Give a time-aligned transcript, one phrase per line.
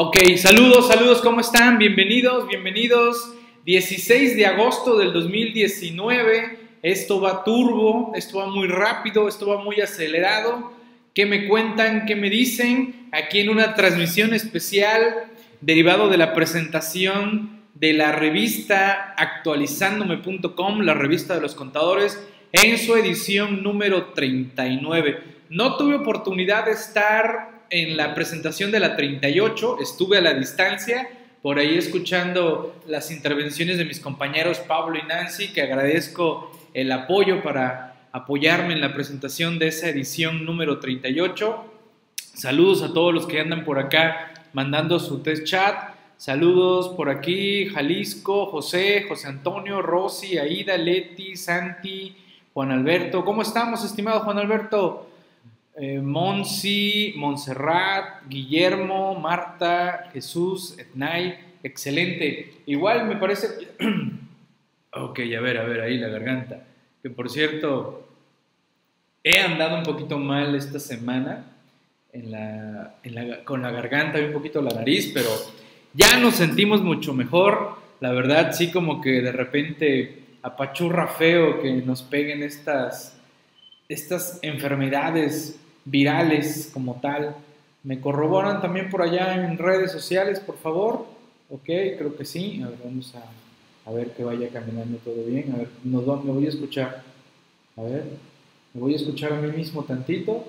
[0.00, 1.76] Ok, saludos, saludos, ¿cómo están?
[1.76, 3.34] Bienvenidos, bienvenidos.
[3.64, 6.56] 16 de agosto del 2019.
[6.84, 10.72] Esto va turbo, esto va muy rápido, esto va muy acelerado.
[11.12, 12.06] ¿Qué me cuentan?
[12.06, 13.08] ¿Qué me dicen?
[13.10, 21.34] Aquí en una transmisión especial derivado de la presentación de la revista actualizándome.com, la revista
[21.34, 25.24] de los contadores, en su edición número 39.
[25.50, 31.08] No tuve oportunidad de estar en la presentación de la 38, estuve a la distancia,
[31.42, 37.42] por ahí escuchando las intervenciones de mis compañeros Pablo y Nancy, que agradezco el apoyo
[37.42, 41.64] para apoyarme en la presentación de esa edición número 38.
[42.34, 45.94] Saludos a todos los que andan por acá mandando su test chat.
[46.16, 52.16] Saludos por aquí, Jalisco, José, José Antonio, Rosy, Aida, Leti, Santi,
[52.52, 53.24] Juan Alberto.
[53.24, 55.07] ¿Cómo estamos, estimado Juan Alberto?
[55.80, 62.62] Eh, Monsi, Montserrat, Guillermo, Marta, Jesús, Etnay, excelente.
[62.66, 63.46] Igual me parece...
[64.92, 66.64] ok, a ver, a ver, ahí la garganta.
[67.00, 68.08] Que por cierto,
[69.22, 71.44] he andado un poquito mal esta semana
[73.44, 75.28] con la garganta y un poquito la nariz, pero
[75.94, 77.76] ya nos sentimos mucho mejor.
[78.00, 83.16] La verdad, sí como que de repente apachurra feo que nos peguen estas,
[83.88, 85.60] estas enfermedades
[85.90, 87.34] virales como tal.
[87.82, 91.06] ¿Me corroboran también por allá en redes sociales, por favor?
[91.50, 92.62] Ok, creo que sí.
[92.64, 95.52] A ver, vamos a, a ver que vaya caminando todo bien.
[95.54, 97.02] A ver, me voy a escuchar.
[97.76, 98.04] A ver,
[98.74, 100.44] me voy a escuchar a mí mismo tantito.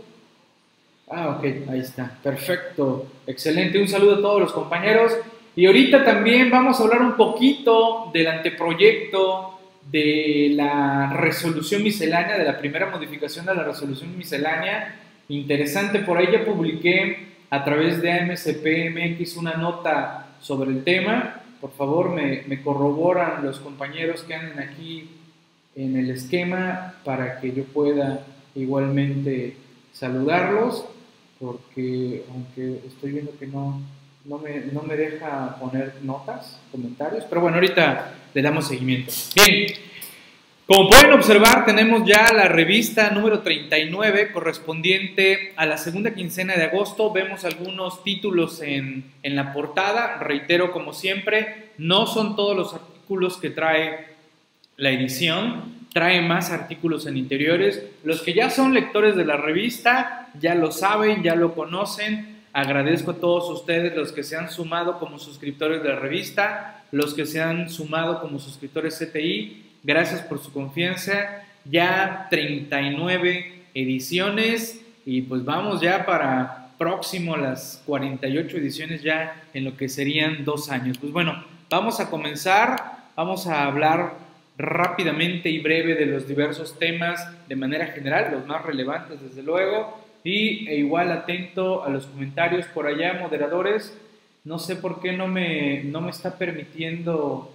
[1.10, 2.18] Ah, ok, ahí está.
[2.22, 3.08] Perfecto.
[3.26, 3.80] Excelente.
[3.80, 5.14] Un saludo a todos los compañeros.
[5.56, 9.60] Y ahorita también vamos a hablar un poquito del anteproyecto
[9.92, 15.00] de la resolución miscelánea, de la primera modificación de la resolución miscelánea
[15.30, 16.00] interesante.
[16.00, 21.42] Por ahí ya publiqué a través de AMCPMX una nota sobre el tema.
[21.62, 25.10] Por favor, me, corroboran los compañeros que anden aquí
[25.76, 28.26] en el esquema para que yo pueda
[28.56, 29.56] igualmente
[29.94, 30.86] saludarlos,
[31.40, 33.82] porque aunque estoy viendo que no,
[34.26, 39.12] no, me, no me deja poner notas, comentarios, pero bueno, ahorita le damos seguimiento.
[39.36, 39.74] Bien,
[40.70, 46.66] como pueden observar, tenemos ya la revista número 39 correspondiente a la segunda quincena de
[46.66, 47.12] agosto.
[47.12, 50.20] Vemos algunos títulos en, en, la portada.
[50.20, 54.10] Reitero, como siempre, no son todos los artículos que trae
[54.78, 55.88] la edición.
[55.92, 57.84] Trae más artículos en interiores.
[58.04, 62.44] Los que ya son lectores de la revista ya lo saben, ya lo conocen.
[62.54, 67.16] Agradezco a todos ustedes los que se han sumado como suscriptores de la revista, los
[67.16, 71.44] que se han sumado como suscriptores CTI Gracias por su confianza.
[71.66, 79.78] Ya 39 ediciones y pues vamos ya para próximo las 48 ediciones ya en lo
[79.78, 80.98] que serían dos años.
[80.98, 84.14] Pues bueno, vamos a comenzar, vamos a hablar
[84.58, 90.00] rápidamente y breve de los diversos temas de manera general, los más relevantes desde luego,
[90.24, 93.98] y e igual atento a los comentarios por allá, moderadores.
[94.44, 97.54] No sé por qué no me, no me está permitiendo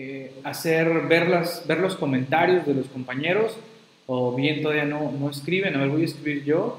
[0.00, 3.56] eh, hacer, ver, las, ver los comentarios de los compañeros
[4.06, 5.74] o bien todavía no, no escriben.
[5.74, 6.78] A ver, voy a escribir yo,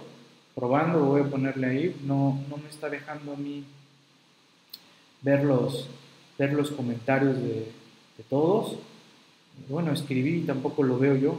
[0.55, 1.95] probando, voy a ponerle ahí.
[2.05, 3.65] No, no me está dejando a mí
[5.21, 5.89] ver los,
[6.37, 7.73] ver los comentarios de,
[8.29, 8.77] todos.
[9.67, 11.31] Bueno, escribí tampoco lo veo yo.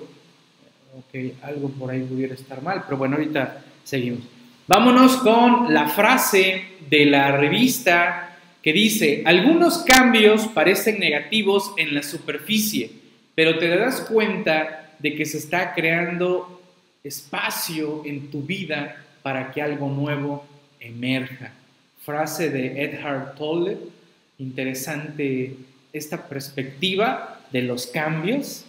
[0.99, 4.21] Ok, algo por ahí pudiera estar mal, pero bueno, ahorita seguimos.
[4.67, 8.30] Vámonos con la frase de la revista
[8.63, 12.91] que dice, algunos cambios parecen negativos en la superficie,
[13.35, 16.61] pero te das cuenta de que se está creando
[17.03, 20.47] espacio en tu vida para que algo nuevo
[20.79, 21.53] emerja.
[22.05, 23.79] Frase de Edhard Tolle,
[24.39, 25.55] interesante
[25.93, 28.65] esta perspectiva de los cambios,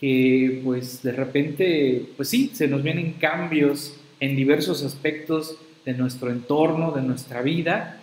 [0.00, 6.30] que pues de repente, pues sí, se nos vienen cambios en diversos aspectos de nuestro
[6.30, 7.97] entorno, de nuestra vida,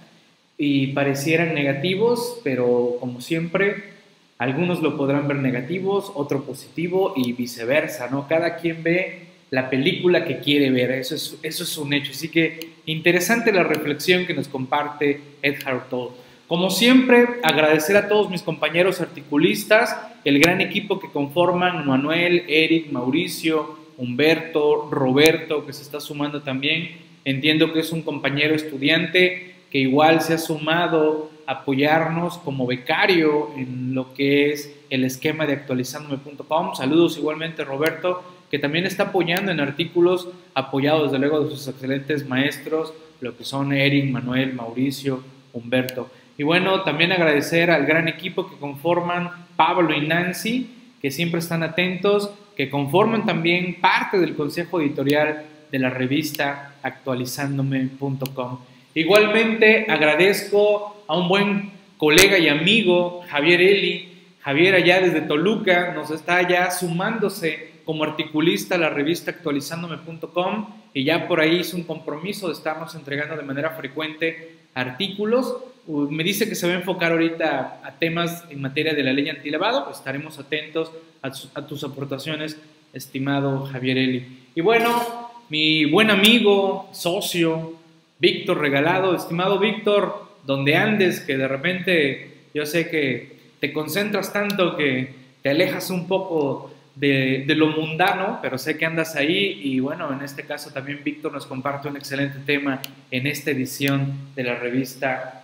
[0.58, 3.96] y parecieran negativos, pero como siempre,
[4.38, 8.28] algunos lo podrán ver negativos, otro positivo y viceversa, ¿no?
[8.28, 12.12] Cada quien ve la película que quiere ver, eso es, eso es un hecho.
[12.12, 16.12] Así que interesante la reflexión que nos comparte Edhard Toll.
[16.48, 22.92] Como siempre, agradecer a todos mis compañeros articulistas, el gran equipo que conforman Manuel, Eric,
[22.92, 26.98] Mauricio, Humberto, Roberto, que se está sumando también.
[27.24, 33.50] Entiendo que es un compañero estudiante que igual se ha sumado a apoyarnos como becario
[33.58, 36.76] en lo que es el esquema de actualizandome.com.
[36.76, 42.26] Saludos igualmente Roberto, que también está apoyando en artículos apoyados desde luego de sus excelentes
[42.26, 46.10] maestros, lo que son Eric, Manuel, Mauricio, Humberto.
[46.38, 50.70] Y bueno, también agradecer al gran equipo que conforman Pablo y Nancy,
[51.02, 58.60] que siempre están atentos, que conforman también parte del consejo editorial de la revista actualizándome.com.
[58.98, 64.10] Igualmente agradezco a un buen colega y amigo, Javier Eli.
[64.40, 71.04] Javier allá desde Toluca nos está ya sumándose como articulista a la revista actualizándome.com y
[71.04, 75.58] ya por ahí hizo un compromiso de estarnos entregando de manera frecuente artículos.
[75.88, 79.28] Me dice que se va a enfocar ahorita a temas en materia de la ley
[79.28, 79.92] antilavado.
[79.92, 80.90] Estaremos atentos
[81.22, 82.58] a, a tus aportaciones,
[82.94, 84.46] estimado Javier Eli.
[84.56, 87.74] Y bueno, mi buen amigo, socio,
[88.20, 94.78] Víctor Regalado, estimado Víctor, donde andes, que de repente yo sé que te concentras tanto
[94.78, 100.12] que te alejas un poco de, lo mundano, pero sé que andas ahí y bueno,
[100.14, 102.82] en este caso también Víctor nos comparte un excelente tema
[103.12, 105.44] en esta edición de la revista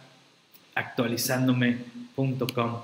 [0.75, 2.79] actualizándome.com.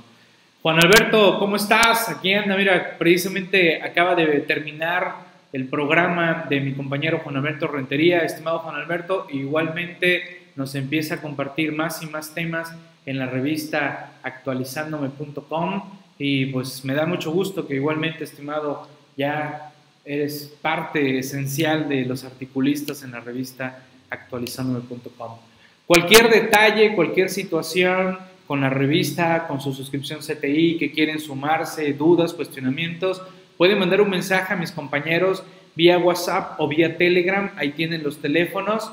[0.62, 2.10] Juan Alberto, ¿cómo estás?
[2.10, 8.20] Aquí anda, mira, precisamente acaba de terminar el programa de mi compañero Juan Alberto Rentería.
[8.20, 12.74] Estimado Juan Alberto, igualmente nos empieza a compartir más y más temas
[13.06, 15.84] en la revista actualizándome.com
[16.20, 19.72] y pues me da mucho gusto que igualmente, estimado, ya
[20.04, 25.38] eres parte esencial de los articulistas en la revista actualizándome.com.
[25.86, 28.18] Cualquier detalle, cualquier situación
[28.48, 33.22] con la revista, con su suscripción CTI, que quieren sumarse, dudas, cuestionamientos,
[33.58, 35.44] pueden mandar un mensaje a mis compañeros
[35.76, 38.92] vía WhatsApp o vía Telegram, ahí tienen los teléfonos.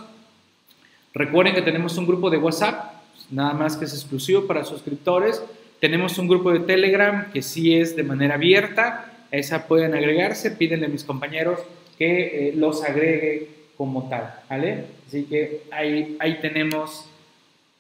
[1.15, 2.93] Recuerden que tenemos un grupo de WhatsApp,
[3.31, 5.43] nada más que es exclusivo para suscriptores.
[5.81, 10.51] Tenemos un grupo de Telegram que sí es de manera abierta, a esa pueden agregarse,
[10.51, 11.61] pídenle a mis compañeros
[11.99, 14.85] que eh, los agregue como tal, ¿vale?
[15.07, 17.09] Así que ahí, ahí tenemos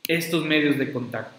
[0.08, 1.33] estos medios de contacto.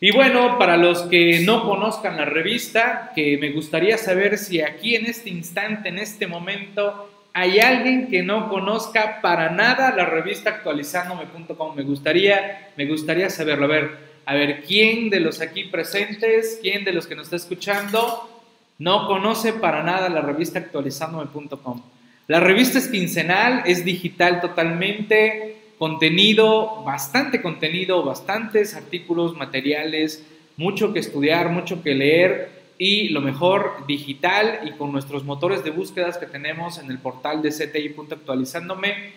[0.00, 4.94] Y bueno, para los que no conozcan la revista, que me gustaría saber si aquí
[4.94, 10.50] en este instante, en este momento, hay alguien que no conozca para nada la revista
[10.50, 11.74] actualizándome.com.
[11.74, 13.64] Me gustaría, me gustaría saberlo.
[13.64, 13.90] A ver,
[14.24, 18.42] a ver, ¿quién de los aquí presentes, quién de los que nos está escuchando,
[18.78, 21.82] no conoce para nada la revista actualizándome.com?
[22.28, 30.24] La revista es quincenal, es digital totalmente, contenido, bastante contenido, bastantes artículos, materiales,
[30.56, 35.70] mucho que estudiar, mucho que leer y lo mejor digital y con nuestros motores de
[35.70, 39.12] búsquedas que tenemos en el portal de CTI.actualizándome.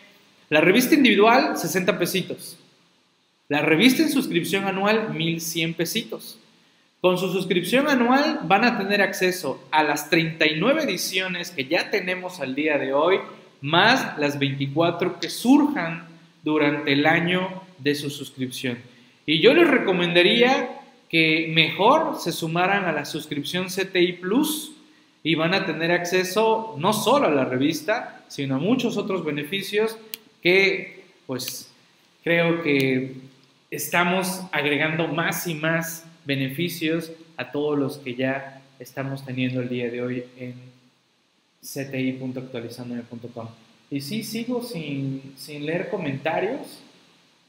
[0.49, 2.57] La revista individual, 60 pesitos.
[3.47, 6.39] La revista en suscripción anual, 1100 pesitos.
[7.01, 12.39] Con su suscripción anual van a tener acceso a las 39 ediciones que ya tenemos
[12.39, 13.17] al día de hoy,
[13.61, 16.10] más las 24 que surjan
[16.43, 18.77] durante el año de su suscripción.
[19.25, 20.79] Y yo les recomendaría
[21.09, 24.71] que mejor se sumaran a la suscripción CTI Plus
[25.23, 29.97] y van a tener acceso no solo a la revista, sino a muchos otros beneficios
[30.41, 31.71] que pues
[32.23, 33.15] creo que
[33.69, 39.89] estamos agregando más y más beneficios a todos los que ya estamos teniendo el día
[39.89, 40.55] de hoy en
[41.61, 43.70] cti.actualizandome.com.
[43.91, 46.79] Y sí, sigo sin, sin leer comentarios.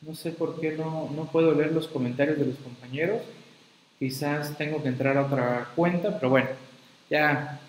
[0.00, 3.22] No sé por qué no, no puedo leer los comentarios de los compañeros.
[4.00, 6.48] Quizás tengo que entrar a otra cuenta, pero bueno,
[7.08, 7.60] ya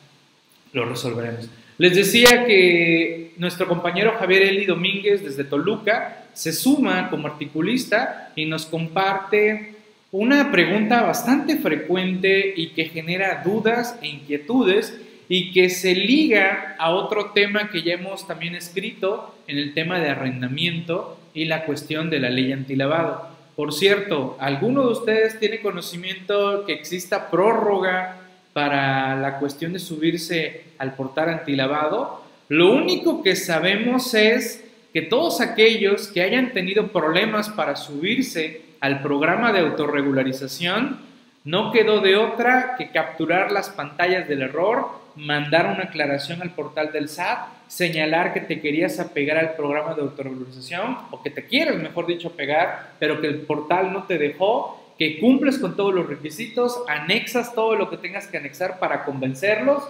[0.74, 1.48] lo resolveremos.
[1.78, 8.46] Les decía que nuestro compañero Javier Eli Domínguez desde Toluca se suma como articulista y
[8.46, 9.76] nos comparte
[10.12, 15.00] una pregunta bastante frecuente y que genera dudas e inquietudes
[15.30, 20.00] y que se liga a otro tema que ya hemos también escrito en el tema
[20.00, 23.28] de arrendamiento y la cuestión de la ley antilavado.
[23.56, 28.18] Por cierto, ¿alguno de ustedes tiene conocimiento que exista prórroga
[28.54, 32.24] para la cuestión de subirse al portal antilavado?
[32.50, 39.02] Lo único que sabemos es que todos aquellos que hayan tenido problemas para subirse al
[39.02, 41.00] programa de autorregularización,
[41.46, 46.92] no quedó de otra que capturar las pantallas del error, mandar una aclaración al portal
[46.92, 51.78] del SAT, señalar que te querías apegar al programa de autorregularización o que te quieres,
[51.78, 56.08] mejor dicho, pegar, pero que el portal no te dejó, que cumples con todos los
[56.08, 59.84] requisitos, anexas todo lo que tengas que anexar para convencerlos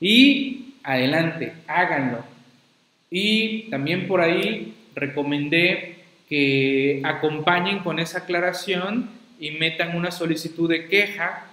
[0.00, 2.24] y adelante, háganlo.
[3.10, 5.96] Y también por ahí recomendé
[6.28, 11.46] que acompañen con esa aclaración y metan una solicitud de queja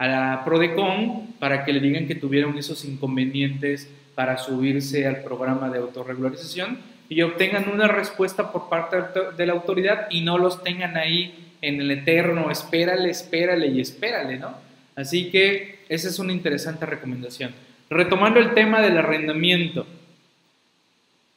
[0.00, 5.68] a la PRODECON para que le digan que tuvieron esos inconvenientes para subirse al programa
[5.68, 6.78] de autorregularización
[7.10, 8.96] y obtengan una respuesta por parte
[9.36, 14.38] de la autoridad y no los tengan ahí en el eterno, espérale, espérale y espérale,
[14.38, 14.54] ¿no?
[14.96, 17.52] Así que esa es una interesante recomendación.
[17.90, 19.86] Retomando el tema del arrendamiento,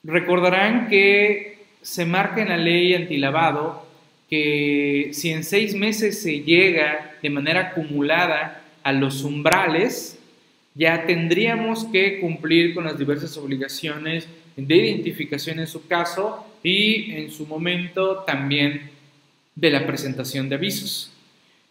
[0.05, 3.83] recordarán que se marca en la ley antilavado
[4.34, 10.18] que si en seis meses se llega de manera acumulada a los umbrales,
[10.74, 17.30] ya tendríamos que cumplir con las diversas obligaciones de identificación en su caso y en
[17.30, 18.90] su momento también
[19.54, 21.13] de la presentación de avisos.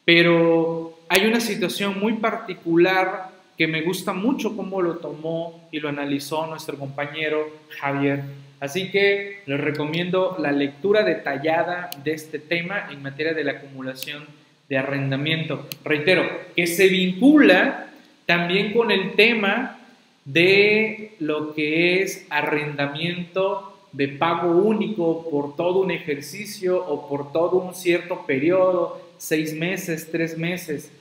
[0.04, 5.88] Pero hay una situación muy particular que me gusta mucho cómo lo tomó y lo
[5.88, 8.22] analizó nuestro compañero Javier.
[8.62, 14.24] Así que les recomiendo la lectura detallada de este tema en materia de la acumulación
[14.68, 15.66] de arrendamiento.
[15.84, 16.22] Reitero,
[16.54, 17.88] que se vincula
[18.24, 19.80] también con el tema
[20.24, 27.56] de lo que es arrendamiento de pago único por todo un ejercicio o por todo
[27.56, 30.92] un cierto periodo, seis meses, tres meses.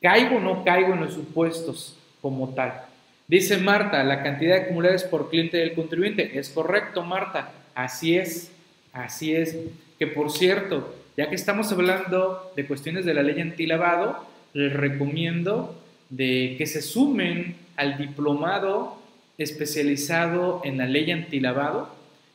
[0.00, 2.91] ¿Caigo o no caigo en los supuestos como tal?
[3.32, 6.38] Dice Marta, la cantidad acumulada es por cliente del contribuyente.
[6.38, 7.50] Es correcto, Marta.
[7.74, 8.52] Así es,
[8.92, 9.56] así es.
[9.98, 15.82] Que por cierto, ya que estamos hablando de cuestiones de la ley antilavado, les recomiendo
[16.10, 19.00] de que se sumen al diplomado
[19.38, 21.88] especializado en la ley antilavado,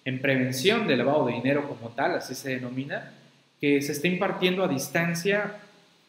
[0.03, 3.13] en prevención de lavado de dinero como tal, así se denomina,
[3.61, 5.57] que se está impartiendo a distancia.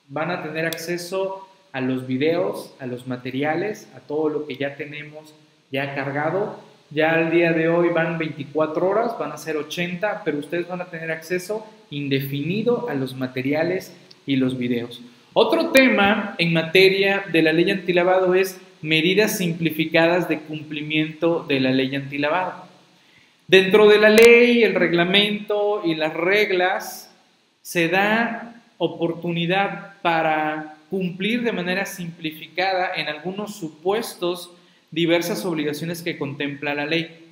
[0.09, 4.77] Van a tener acceso a los videos, a los materiales, a todo lo que ya
[4.77, 5.35] tenemos
[5.71, 6.59] ya cargado.
[6.91, 10.81] Ya al día de hoy van 24 horas, van a ser 80, pero ustedes van
[10.81, 13.95] a tener acceso indefinido a los materiales
[14.27, 15.03] y los videos.
[15.35, 21.71] Otro tema en materia de la ley antilavado es medidas simplificadas de cumplimiento de la
[21.71, 22.67] ley antilavado.
[23.47, 27.15] Dentro de la ley, el reglamento y las reglas
[27.63, 34.53] se da oportunidad para cumplir de manera simplificada en algunos supuestos
[34.91, 37.27] diversas obligaciones que contempla la ley.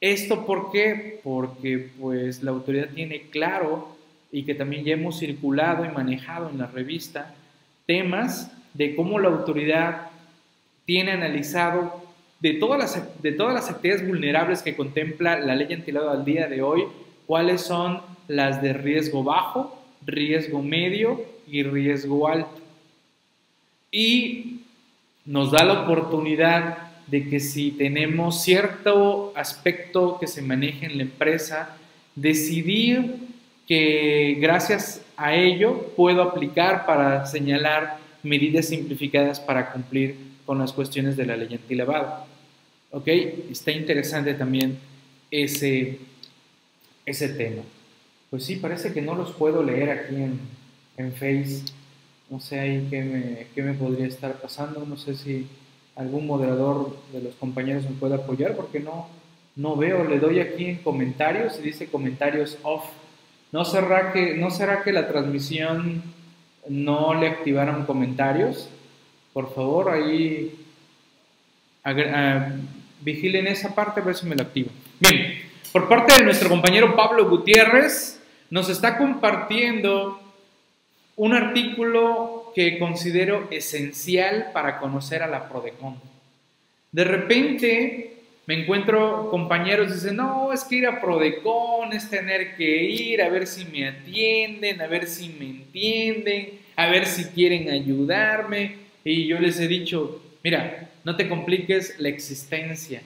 [0.00, 1.20] ¿Esto por qué?
[1.24, 3.96] Porque pues la autoridad tiene claro
[4.30, 7.34] y que también ya hemos circulado y manejado en la revista
[7.86, 10.10] temas de cómo la autoridad
[10.84, 12.02] tiene analizado
[12.40, 16.48] de todas las, de todas las actividades vulnerables que contempla la ley antilado al día
[16.48, 16.84] de hoy,
[17.26, 22.60] cuáles son las de riesgo bajo, riesgo medio y riesgo alto.
[23.90, 24.62] Y
[25.24, 31.02] nos da la oportunidad de que si tenemos cierto aspecto que se maneje en la
[31.02, 31.76] empresa,
[32.14, 33.16] decidir
[33.66, 40.16] que gracias a ello puedo aplicar para señalar medidas simplificadas para cumplir
[40.46, 42.26] con las cuestiones de la ley antilavado.
[42.90, 43.08] ¿Ok?
[43.50, 44.78] Está interesante también
[45.30, 45.98] ese,
[47.06, 47.62] ese tema.
[48.32, 50.40] Pues sí, parece que no los puedo leer aquí en,
[50.96, 51.64] en Face.
[52.30, 54.86] No sé ahí qué me, qué me podría estar pasando.
[54.86, 55.46] No sé si
[55.96, 59.06] algún moderador de los compañeros me puede apoyar porque no,
[59.54, 60.04] no veo.
[60.04, 62.86] Le doy aquí en comentarios y dice comentarios off.
[63.52, 66.02] ¿No será que, no será que la transmisión
[66.70, 68.70] no le activaron comentarios?
[69.34, 70.58] Por favor, ahí
[71.84, 72.48] ah,
[73.02, 74.70] vigilen esa parte a ver si me lo activo.
[75.00, 75.34] Bien,
[75.70, 78.20] por parte de nuestro compañero Pablo Gutiérrez,
[78.52, 80.20] nos está compartiendo
[81.16, 85.98] un artículo que considero esencial para conocer a la Prodecon.
[86.90, 88.12] De repente
[88.44, 93.22] me encuentro compañeros que dicen, no, es que ir a Prodecon es tener que ir
[93.22, 98.76] a ver si me atienden, a ver si me entienden, a ver si quieren ayudarme.
[99.02, 103.00] Y yo les he dicho, mira, no te compliques la existencia.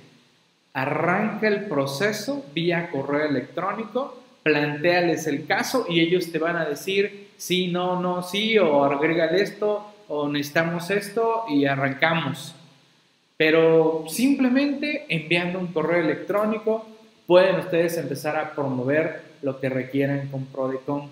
[0.72, 7.30] Arranca el proceso vía correo electrónico planteales el caso y ellos te van a decir
[7.36, 12.54] sí, no, no, sí, o agrégale esto, o necesitamos esto y arrancamos.
[13.36, 16.86] Pero simplemente enviando un correo electrónico
[17.26, 21.08] pueden ustedes empezar a promover lo que requieran con Prodecon.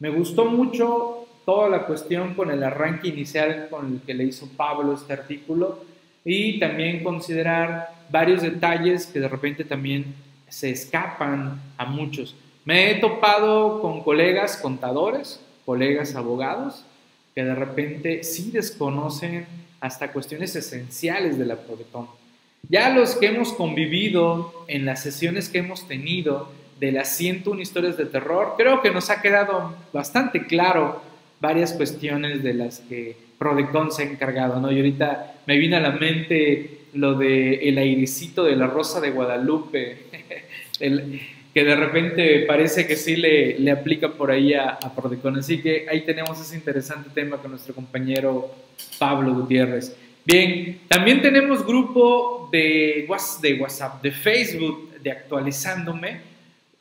[0.00, 4.48] Me gustó mucho toda la cuestión con el arranque inicial con el que le hizo
[4.56, 5.84] Pablo este artículo
[6.24, 10.16] y también considerar varios detalles que de repente también
[10.48, 12.34] se escapan a muchos.
[12.66, 16.84] Me he topado con colegas contadores, colegas abogados,
[17.32, 19.46] que de repente sí desconocen
[19.80, 22.08] hasta cuestiones esenciales de la Prodecon.
[22.68, 27.96] Ya los que hemos convivido en las sesiones que hemos tenido de las 101 historias
[27.96, 31.00] de terror, creo que nos ha quedado bastante claro
[31.40, 34.72] varias cuestiones de las que Prodecon se ha encargado, ¿no?
[34.72, 39.10] Y ahorita me viene a la mente lo de el airecito de la Rosa de
[39.10, 39.98] Guadalupe,
[41.56, 45.38] que de repente parece que sí le, le aplica por ahí a, a Prodecon.
[45.38, 48.54] Así que ahí tenemos ese interesante tema con nuestro compañero
[48.98, 49.96] Pablo Gutiérrez.
[50.26, 53.08] Bien, también tenemos grupo de,
[53.40, 56.20] de WhatsApp, de Facebook, de Actualizándome,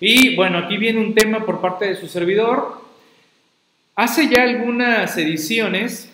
[0.00, 2.82] Y bueno, aquí viene un tema por parte de su servidor.
[3.94, 6.11] Hace ya algunas ediciones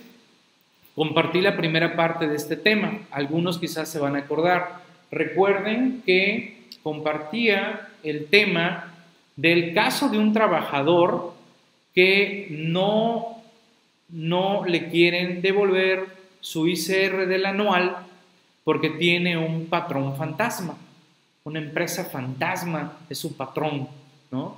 [0.98, 2.98] compartí la primera parte de este tema.
[3.12, 4.82] Algunos quizás se van a acordar.
[5.12, 8.94] Recuerden que compartía el tema
[9.36, 11.34] del caso de un trabajador
[11.94, 13.38] que no
[14.08, 16.06] no le quieren devolver
[16.40, 17.96] su ICR del anual
[18.64, 20.76] porque tiene un patrón fantasma.
[21.44, 23.88] Una empresa fantasma es su patrón,
[24.30, 24.56] ¿no?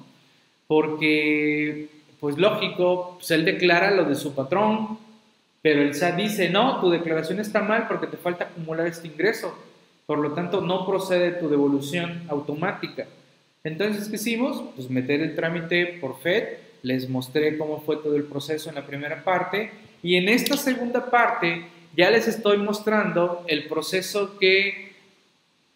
[0.67, 4.99] Porque, pues lógico, pues él declara lo de su patrón,
[5.63, 9.57] pero el SAT dice, no, tu declaración está mal porque te falta acumular este ingreso.
[10.07, 13.07] Por lo tanto, no procede tu devolución automática.
[13.63, 14.63] Entonces, ¿qué hicimos?
[14.75, 16.45] Pues meter el trámite por FED
[16.83, 19.71] les mostré cómo fue todo el proceso en la primera parte
[20.03, 24.93] y en esta segunda parte ya les estoy mostrando el proceso que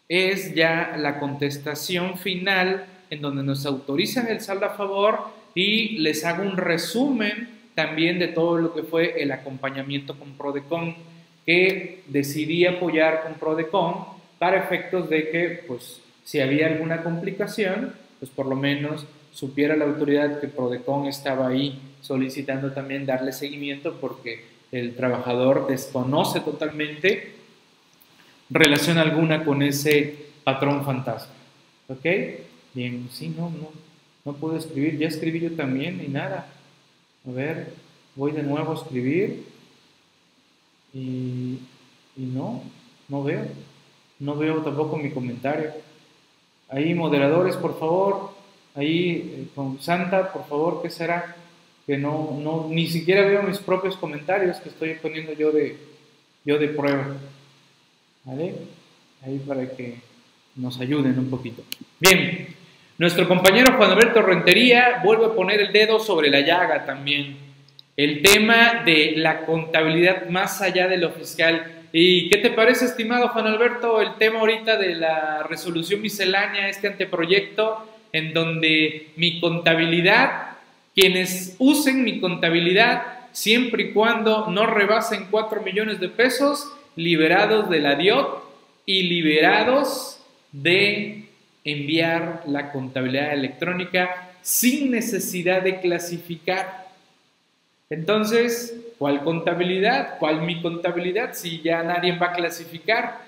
[0.08, 5.18] es ya la contestación final en donde nos autorizan el saldo a favor
[5.54, 10.94] y les hago un resumen también de todo lo que fue el acompañamiento con Prodecon
[11.44, 14.06] que decidí apoyar con Prodecon
[14.38, 19.84] para efectos de que pues si había alguna complicación pues por lo menos supiera la
[19.84, 27.34] autoridad que Prodecon estaba ahí solicitando también darle seguimiento porque el trabajador desconoce totalmente
[28.50, 31.32] relación alguna con ese patrón fantasma.
[31.88, 32.04] ¿Ok?
[32.74, 33.70] Bien, sí, no, no,
[34.24, 36.46] no puedo escribir, ya escribí yo también y nada.
[37.26, 37.72] A ver,
[38.16, 39.44] voy de nuevo a escribir
[40.92, 41.58] y,
[42.16, 42.62] y no,
[43.08, 43.46] no veo,
[44.18, 45.72] no veo tampoco mi comentario.
[46.68, 48.30] Ahí, moderadores, por favor,
[48.74, 51.36] ahí eh, con Santa, por favor, ¿qué será?
[51.86, 55.78] Que no, no, ni siquiera veo mis propios comentarios que estoy poniendo yo de,
[56.44, 57.16] yo de prueba.
[58.24, 58.54] ¿Vale?
[59.22, 60.00] Ahí para que
[60.56, 61.62] nos ayuden un poquito.
[62.00, 62.48] Bien,
[62.98, 67.36] nuestro compañero Juan Alberto Rentería vuelve a poner el dedo sobre la llaga también.
[67.96, 71.82] El tema de la contabilidad más allá de lo fiscal.
[71.92, 76.88] ¿Y qué te parece, estimado Juan Alberto, el tema ahorita de la resolución miscelánea, este
[76.88, 77.88] anteproyecto?
[78.14, 80.52] en donde mi contabilidad,
[80.94, 83.02] quienes usen mi contabilidad,
[83.32, 88.44] siempre y cuando no rebasen 4 millones de pesos, liberados de la DIOT
[88.86, 90.20] y liberados
[90.52, 91.23] de
[91.64, 96.88] enviar la contabilidad electrónica sin necesidad de clasificar.
[97.88, 100.18] Entonces, ¿cuál contabilidad?
[100.18, 103.20] ¿Cuál mi contabilidad si ya nadie va a clasificar?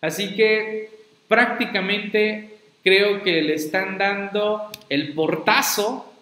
[0.00, 0.90] Así que
[1.28, 6.12] prácticamente creo que le están dando el portazo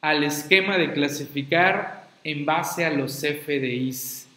[0.00, 4.28] al esquema de clasificar en base a los FDIs.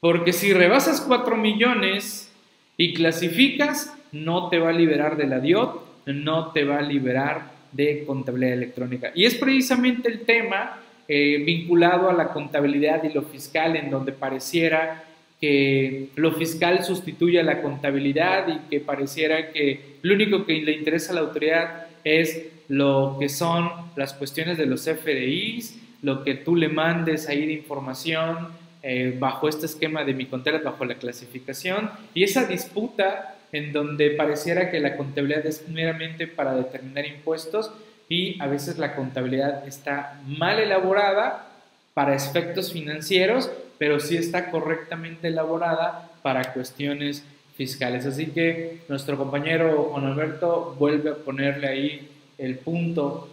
[0.00, 2.32] Porque si rebasas 4 millones
[2.76, 7.52] y clasificas, no te va a liberar de la DIOT, no te va a liberar
[7.72, 9.12] de contabilidad electrónica.
[9.14, 14.12] Y es precisamente el tema eh, vinculado a la contabilidad y lo fiscal, en donde
[14.12, 15.04] pareciera
[15.40, 20.72] que lo fiscal sustituye a la contabilidad y que pareciera que lo único que le
[20.72, 26.34] interesa a la autoridad es lo que son las cuestiones de los FDIs, lo que
[26.34, 28.48] tú le mandes ahí de información
[28.82, 34.10] eh, bajo este esquema de mi contabilidad, bajo la clasificación, y esa disputa en donde
[34.10, 37.72] pareciera que la contabilidad es meramente para determinar impuestos
[38.08, 41.46] y a veces la contabilidad está mal elaborada
[41.94, 47.24] para efectos financieros, pero sí está correctamente elaborada para cuestiones
[47.56, 48.06] fiscales.
[48.06, 52.08] Así que nuestro compañero Juan Alberto vuelve a ponerle ahí
[52.38, 53.28] el punto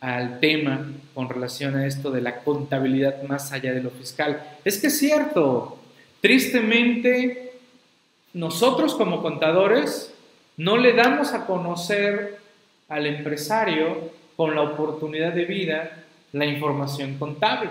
[0.00, 4.42] al tema con relación a esto de la contabilidad más allá de lo fiscal.
[4.64, 5.78] Es que es cierto,
[6.20, 7.51] tristemente
[8.34, 10.14] nosotros como contadores
[10.56, 12.38] no le damos a conocer
[12.88, 17.70] al empresario con la oportunidad de vida la información contable.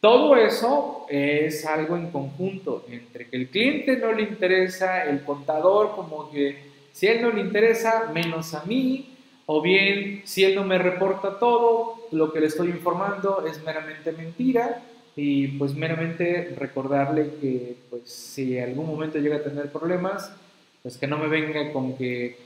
[0.00, 5.96] Todo eso es algo en conjunto entre que el cliente no le interesa, el contador
[5.96, 9.16] como que si él no le interesa, menos a mí,
[9.46, 14.12] o bien si él no me reporta todo, lo que le estoy informando es meramente
[14.12, 14.82] mentira,
[15.20, 20.30] y pues meramente recordarle que pues si algún momento llega a tener problemas,
[20.80, 22.38] pues que no me venga con que,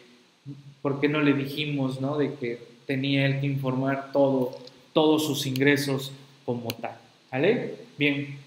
[0.81, 2.17] ¿por qué no le dijimos, no?
[2.17, 4.57] De que tenía él que informar todo,
[4.95, 6.13] todos sus ingresos
[6.47, 6.97] como tal,
[7.31, 7.75] ¿vale?
[7.99, 8.39] Bien,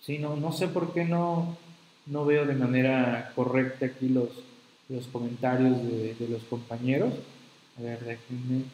[0.00, 1.56] sí, no, no sé por qué no,
[2.06, 4.30] no veo de manera correcta aquí los,
[4.88, 7.14] los comentarios de, de los compañeros.
[7.78, 8.64] A ver, déjenme,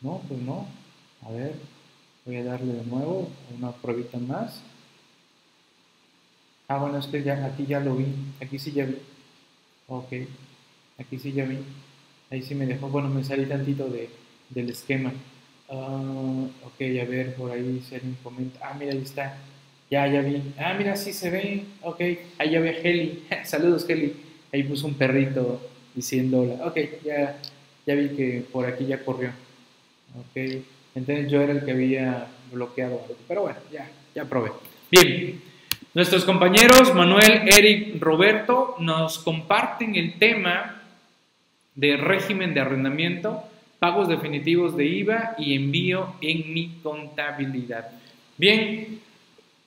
[0.00, 0.66] no, pues no,
[1.26, 1.73] a ver.
[2.24, 4.62] Voy a darle de nuevo una pruebita más.
[6.68, 8.06] Ah, bueno, es que ya, aquí ya lo vi.
[8.40, 8.96] Aquí sí ya vi.
[9.88, 10.12] Ok.
[10.98, 11.58] Aquí sí ya vi.
[12.30, 12.88] Ahí sí me dejó.
[12.88, 14.08] Bueno, me salí tantito de,
[14.48, 15.12] del esquema.
[15.68, 18.58] Uh, ok, a ver, por ahí si alguien comenta.
[18.70, 19.36] Ah, mira, ahí está.
[19.90, 20.54] Ya, ya vi.
[20.58, 21.64] Ah, mira, sí se ve.
[21.82, 22.00] Ok,
[22.38, 23.26] ahí ya ve Heli.
[23.44, 24.16] Saludos, Heli.
[24.50, 25.60] Ahí puso un perrito
[25.94, 26.66] diciendo hola.
[26.66, 27.38] Ok, ya,
[27.86, 29.30] ya vi que por aquí ya corrió.
[30.18, 30.64] Ok.
[30.94, 33.16] Entonces yo era el que había bloqueado algo.
[33.26, 34.52] Pero bueno, ya, ya probé.
[34.90, 35.40] Bien,
[35.94, 40.82] nuestros compañeros Manuel, Eric, Roberto nos comparten el tema
[41.74, 43.42] de régimen de arrendamiento,
[43.78, 47.90] pagos definitivos de IVA y envío en mi contabilidad.
[48.38, 49.00] Bien,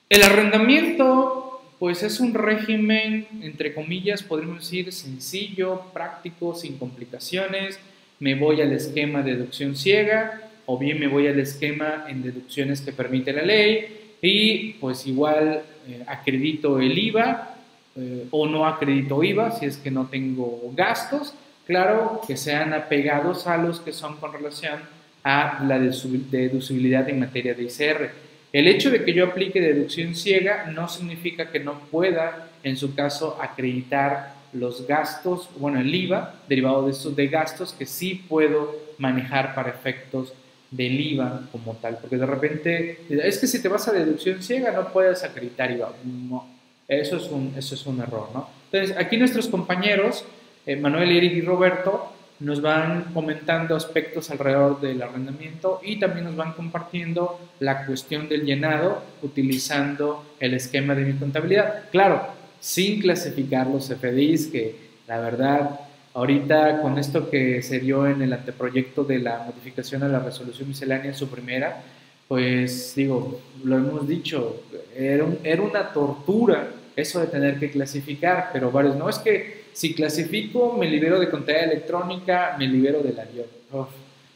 [0.08, 1.44] el arrendamiento
[1.78, 7.78] pues es un régimen, entre comillas, podríamos decir sencillo, práctico, sin complicaciones.
[8.18, 12.82] Me voy al esquema de deducción ciega, o bien me voy al esquema en deducciones
[12.82, 17.56] que permite la ley y pues igual eh, acredito el IVA
[17.96, 21.32] eh, o no acredito IVA si es que no tengo gastos,
[21.66, 24.80] claro que sean apegados a los que son con relación
[25.24, 28.10] a la deducibilidad en materia de ICR.
[28.52, 32.94] El hecho de que yo aplique deducción ciega no significa que no pueda, en su
[32.94, 38.76] caso, acreditar los gastos, bueno, el IVA derivado de estos de gastos que sí puedo
[38.98, 40.34] manejar para efectos
[40.70, 44.70] del IVA como tal, porque de repente es que si te vas a deducción ciega
[44.72, 45.92] no puedes acreditar IVA.
[46.04, 46.46] No,
[46.86, 48.48] eso es un, eso es un error, ¿no?
[48.70, 50.24] Entonces, aquí nuestros compañeros,
[50.66, 56.36] eh, Manuel, Eric y Roberto, nos van comentando aspectos alrededor del arrendamiento y también nos
[56.36, 61.90] van compartiendo la cuestión del llenado utilizando el esquema de mi contabilidad.
[61.90, 62.22] Claro,
[62.60, 64.76] sin clasificar los FDIs, que
[65.08, 65.80] la verdad
[66.14, 70.68] Ahorita con esto que se dio en el anteproyecto de la modificación a la resolución
[70.68, 71.82] miscelánea en su primera,
[72.26, 74.62] pues digo, lo hemos dicho,
[74.96, 75.24] era,
[75.62, 80.90] una tortura eso de tener que clasificar, pero varios, no es que si clasifico me
[80.90, 83.88] libero de contabilidad electrónica, me libero de la DIOT.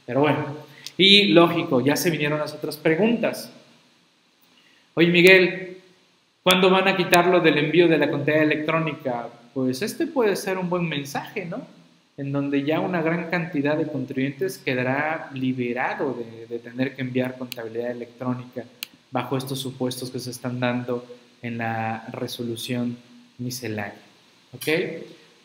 [0.07, 0.47] Pero bueno,
[0.97, 3.53] y lógico, ya se vinieron las otras preguntas.
[4.95, 5.79] Oye Miguel,
[6.43, 9.29] ¿cuándo van a quitarlo del envío de la contabilidad electrónica?
[9.55, 11.67] Pues este puede ser un buen mensaje, ¿no?
[12.17, 16.17] En donde ya una gran cantidad de contribuyentes quedará liberado
[16.49, 18.65] de, tener que enviar contabilidad electrónica
[19.11, 21.05] bajo estos supuestos que se están dando
[21.41, 22.97] en la resolución
[23.39, 23.95] miscelánea.
[24.55, 24.69] ¿Ok?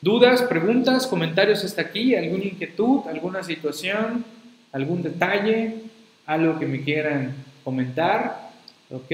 [0.01, 2.15] ¿Dudas, preguntas, comentarios hasta aquí?
[2.15, 4.23] ¿Alguna inquietud, alguna situación,
[4.71, 5.83] algún detalle,
[6.25, 8.51] algo que me quieran comentar?
[8.91, 9.11] ¿Ok?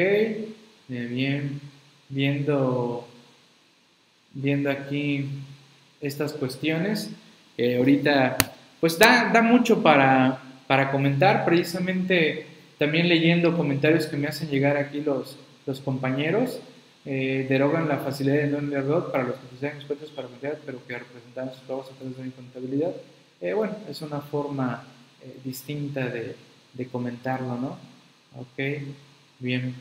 [0.88, 1.62] Bien,
[2.10, 3.08] viendo
[4.34, 5.30] viendo aquí
[6.02, 7.10] estas cuestiones.
[7.58, 8.38] ahorita,
[8.80, 14.76] pues da, da mucho para, para, comentar, precisamente también leyendo comentarios que me hacen llegar
[14.78, 16.60] aquí los, los compañeros.
[17.06, 18.72] eh, derogan la facilidad de non
[19.12, 22.26] para los que posean expertos para contabilidad, pero que representan sus trabajos a través de
[22.26, 22.94] la contabilidad.
[23.42, 24.84] Eh, bueno, es una forma
[25.22, 26.36] eh, distinta de,
[26.74, 27.78] de, comentarlo, ¿no?
[28.40, 28.88] Ok,
[29.40, 29.76] bien.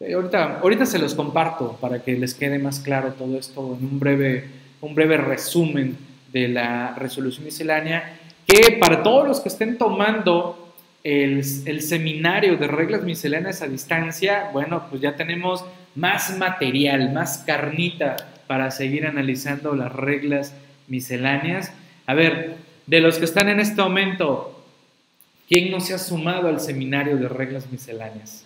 [0.00, 3.98] Ahorita, ahorita se los comparto para que les quede más claro todo esto en un
[3.98, 4.44] breve,
[4.80, 5.96] un breve resumen
[6.32, 11.44] de la resolución miscelánea, que para todos los que estén tomando el,
[11.82, 18.70] seminario de reglas misceláneas a distancia, bueno, pues ya tenemos más material, más carnita para
[18.70, 20.52] seguir analizando las reglas
[20.88, 21.72] misceláneas.
[22.06, 22.56] A ver,
[22.86, 24.64] de los que están en este momento,
[25.48, 28.44] ¿quién no se ha sumado al seminario de reglas misceláneas?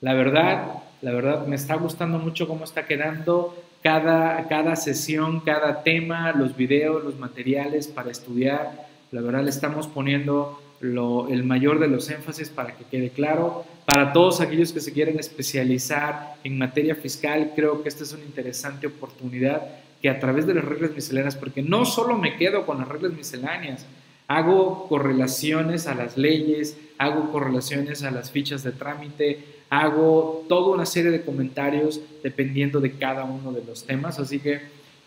[0.00, 5.82] La verdad, la verdad me está gustando mucho cómo está quedando cada, cada sesión, cada
[5.82, 8.86] tema, los videos, los materiales para estudiar.
[9.12, 13.64] La verdad le estamos poniendo el mayor de los énfasis para que quede claro.
[13.86, 18.24] Para todos aquellos que se quieren especializar en materia fiscal, creo que esta es una
[18.24, 19.62] interesante oportunidad
[20.02, 23.12] que a través de las reglas misceláneas, porque no solo me quedo con las reglas
[23.12, 23.86] misceláneas,
[24.28, 30.86] hago correlaciones a las leyes, hago correlaciones a las fichas de trámite, hago toda una
[30.86, 34.60] serie de comentarios dependiendo de cada uno de los temas, así que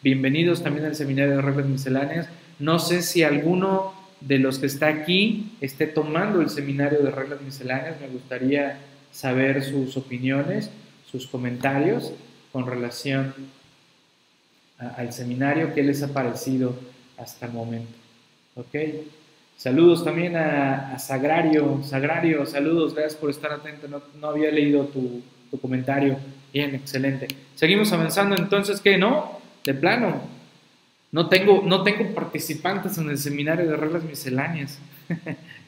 [0.04, 2.30] bienvenidos también al seminario de reglas misceláneas.
[2.60, 7.42] No sé si alguno de los que está aquí esté tomando el seminario de reglas
[7.42, 8.00] misceláneas.
[8.02, 8.80] Me gustaría
[9.12, 10.70] saber sus opiniones,
[11.10, 12.14] sus comentarios
[12.52, 13.34] con relación
[14.78, 16.76] al seminario, qué les ha parecido
[17.18, 17.92] hasta el momento.
[18.56, 18.76] ¿Ok?
[19.58, 21.82] Saludos también a, Sagrario.
[21.84, 23.88] Sagrario, saludos, gracias por estar atento.
[24.20, 26.18] No, había leído tu, tu comentario.
[26.54, 27.28] Bien, excelente.
[27.56, 29.40] Seguimos avanzando entonces, ¿qué no?
[29.66, 30.22] De plano,
[31.12, 34.80] no tengo, no tengo participantes en el seminario de reglas misceláneas.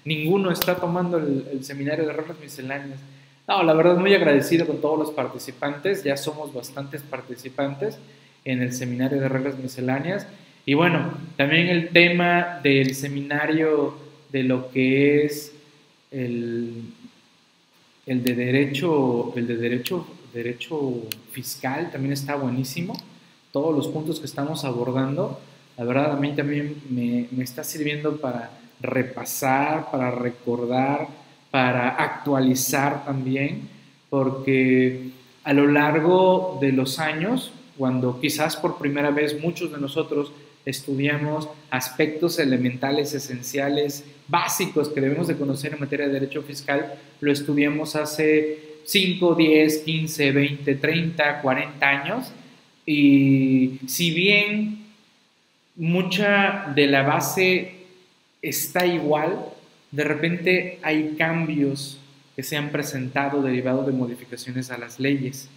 [0.05, 2.99] Ninguno está tomando el, seminario de reglas misceláneas.
[3.47, 6.03] No, la verdad muy agradecido con todos los participantes.
[6.03, 7.97] Ya somos bastantes participantes
[8.45, 10.27] en el seminario de reglas misceláneas.
[10.69, 13.95] Y bueno, también el tema del seminario
[14.31, 15.51] de lo que es
[16.11, 16.93] el,
[18.05, 20.93] el de derecho, el de derecho, derecho
[21.31, 22.95] fiscal también está buenísimo.
[23.51, 25.39] Todos los puntos que estamos abordando,
[25.75, 31.07] la verdad a mí también me, me está sirviendo para repasar, para recordar,
[31.49, 33.67] para actualizar también,
[34.11, 35.09] porque
[35.43, 40.31] a lo largo de los años, cuando quizás por primera vez muchos de nosotros
[40.65, 47.31] estudiamos aspectos elementales, esenciales, básicos que debemos de conocer en materia de derecho fiscal, lo
[47.31, 52.31] estudiamos hace 5, 10, 15, 20, 30, 40 años
[52.85, 54.85] y si bien
[55.75, 57.73] mucha de la base
[58.41, 59.45] está igual,
[59.91, 61.99] de repente hay cambios
[62.35, 65.49] que se han presentado derivados de modificaciones a las leyes.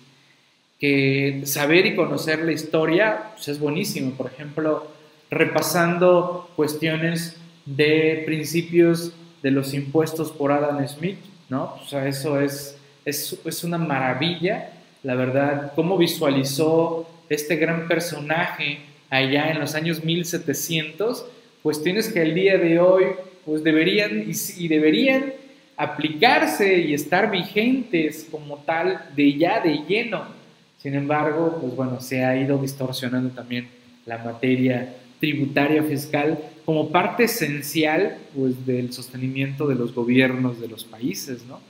[0.82, 4.10] Que saber y conocer la historia pues, es buenísimo.
[4.10, 4.88] Por ejemplo,
[5.30, 11.18] repasando cuestiones de principios de los impuestos por Adam Smith,
[11.48, 11.76] ¿no?
[11.82, 18.80] O sea, eso es, es, es una maravilla, la verdad, cómo visualizó este gran personaje
[19.10, 21.26] allá en los años 1700,
[21.62, 23.04] pues tienes que el día de hoy,
[23.44, 25.34] pues deberían y, deberían
[25.76, 30.24] aplicarse y estar vigentes como tal de ya de lleno.
[30.82, 33.68] Sin embargo, pues bueno, se ha ido distorsionando también
[34.04, 40.84] la materia tributaria fiscal como parte esencial pues del sostenimiento de los gobiernos de los
[40.84, 41.60] países, ¿no?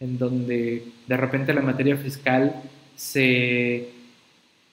[0.00, 2.62] En donde de repente la materia fiscal
[2.96, 3.90] se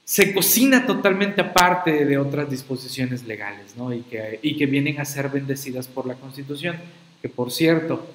[0.06, 3.94] se cocina totalmente aparte de otras disposiciones legales, ¿no?
[3.94, 6.76] Y que, y que vienen a ser bendecidas por la Constitución,
[7.22, 8.06] que por cierto,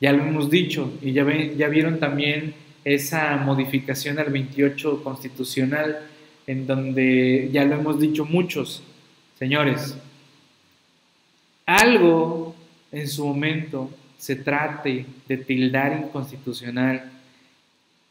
[0.00, 1.26] ya lo hemos dicho, y ya,
[1.56, 2.54] ya vieron también
[2.94, 6.06] esa modificación al 28 constitucional,
[6.46, 8.82] en donde ya lo hemos dicho muchos,
[9.38, 9.96] señores,
[11.66, 12.54] algo
[12.90, 17.12] en su momento se trate de tildar inconstitucional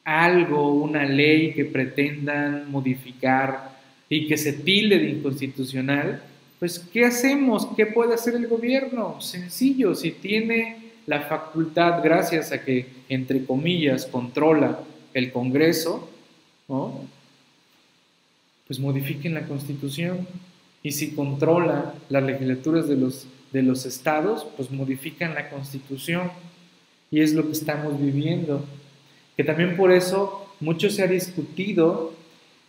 [0.08, 6.24] algo, una ley que pretendan modificar y que se tilde de inconstitucional,
[6.60, 7.68] pues ¿qué hacemos?
[7.76, 9.20] ¿Qué puede hacer el gobierno?
[9.20, 14.80] Sencillo, si tiene la facultad, gracias a que, entre comillas, controla
[15.14, 16.08] el Congreso,
[16.68, 17.02] ¿no?
[18.68, 20.28] pues modifiquen la constitución.
[20.84, 26.30] Y si controla las legislaturas de los, de los estados, pues modifican la constitución.
[27.10, 28.64] Y es lo que estamos viviendo
[29.38, 32.12] que también por eso mucho se ha discutido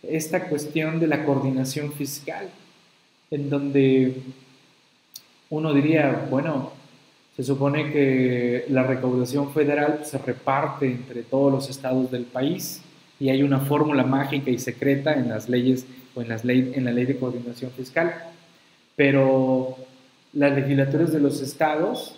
[0.03, 2.47] esta cuestión de la coordinación fiscal,
[3.31, 4.21] en donde
[5.49, 6.73] uno diría, bueno,
[7.39, 12.81] se supone que la recaudación federal se reparte entre todos los estados del país,
[13.17, 16.83] y hay una fórmula mágica y secreta en las leyes o en, las ley, en
[16.83, 18.13] la ley de coordinación fiscal.
[18.97, 19.77] Pero
[20.33, 22.13] las legislaturas de los estados,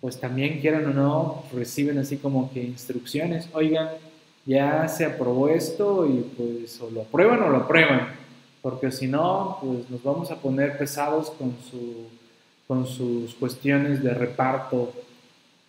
[0.00, 3.88] pues también quieran o no, reciben así como que instrucciones, oigan,
[4.46, 8.14] ya se aprobó esto y pues o lo aprueban o lo aprueban,
[8.62, 12.06] porque si no, pues nos vamos a poner pesados con, su,
[12.66, 14.92] con sus cuestiones de reparto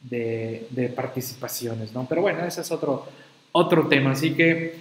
[0.02, 2.06] de, participaciones, ¿no?
[2.08, 3.06] Pero bueno, ese es otro,
[3.52, 4.12] otro tema.
[4.12, 4.76] Así que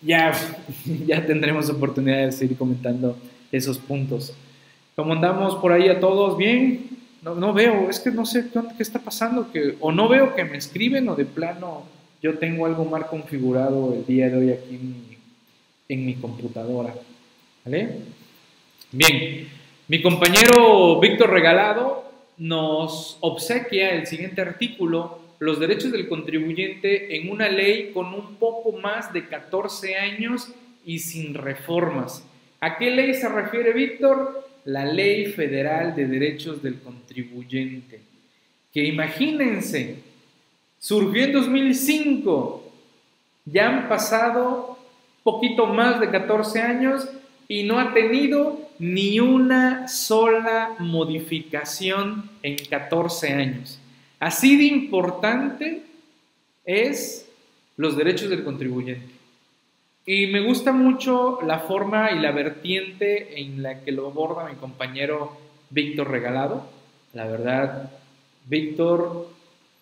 [0.00, 0.32] ya,
[1.06, 3.16] ya tendremos oportunidad de seguir comentando
[3.50, 4.34] esos puntos.
[4.96, 6.36] ¿Cómo andamos por ahí a todos?
[6.36, 6.88] ¿Bien?
[7.22, 10.44] No, no veo, es que no sé qué está pasando, que, o no veo que
[10.44, 11.84] me escriben o de plano
[12.22, 15.18] yo tengo algo mal configurado el día de hoy aquí en mi,
[15.88, 16.94] en mi computadora.
[17.64, 17.98] ¿Vale?
[18.92, 19.48] Bien,
[19.92, 27.50] mi compañero Víctor Regalado nos obsequia el siguiente artículo los derechos del contribuyente en una
[27.50, 30.48] ley con un poco más de 14 años
[30.86, 32.26] y sin reformas.
[32.58, 34.48] ¿A qué ley se refiere Víctor?
[34.64, 38.00] La Ley Federal de Derechos del Contribuyente.
[38.72, 39.96] Que imagínense,
[40.78, 42.72] surgió en 2005,
[43.44, 44.78] ya han pasado
[45.22, 47.06] poquito más de 14 años
[47.46, 53.78] y no ha tenido ni una sola modificación en 14 años.
[54.18, 55.82] Así de importante
[56.64, 57.28] es
[57.76, 59.06] los derechos del contribuyente.
[60.04, 64.56] Y me gusta mucho la forma y la vertiente en la que lo aborda mi
[64.56, 65.38] compañero
[65.70, 66.68] Víctor Regalado.
[67.12, 67.88] La verdad,
[68.46, 69.28] Víctor,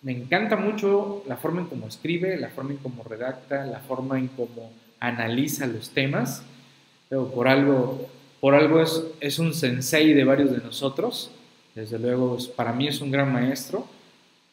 [0.03, 4.19] me encanta mucho la forma en cómo escribe, la forma en cómo redacta, la forma
[4.19, 6.43] en cómo analiza los temas.
[7.09, 8.07] Pero por algo,
[8.41, 11.31] por algo es, es un sensei de varios de nosotros.
[11.73, 13.87] Desde luego, para mí es un gran maestro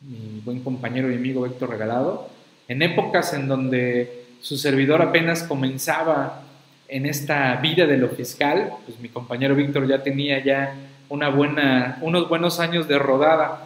[0.01, 2.29] mi buen compañero y amigo Héctor Regalado,
[2.69, 6.45] en épocas en donde su servidor apenas comenzaba
[6.87, 10.75] en esta vida de lo fiscal, pues mi compañero Víctor ya tenía ya
[11.09, 13.65] una buena, unos buenos años de rodada.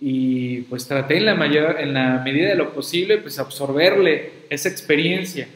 [0.00, 4.68] Y pues traté en la, mayor, en la medida de lo posible pues absorberle esa
[4.68, 5.48] experiencia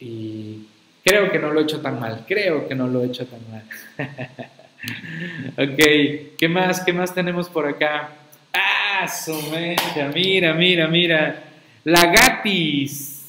[0.00, 0.66] y
[1.06, 3.40] creo que no lo he hecho tan mal, creo que no lo he hecho tan
[3.48, 3.62] mal.
[5.70, 6.80] ok, ¿qué más?
[6.80, 8.10] ¿Qué más tenemos por acá?
[9.06, 9.34] su
[10.14, 11.44] mira, mira, mira.
[11.84, 13.24] La Gatis,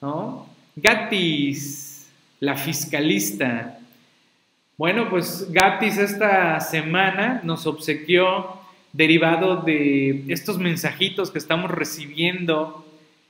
[0.00, 0.48] ¿no?
[0.74, 2.08] Gatis,
[2.40, 3.78] la fiscalista.
[4.76, 8.58] Bueno, pues Gatis esta semana nos obsequió,
[8.92, 12.84] derivado de estos mensajitos que estamos recibiendo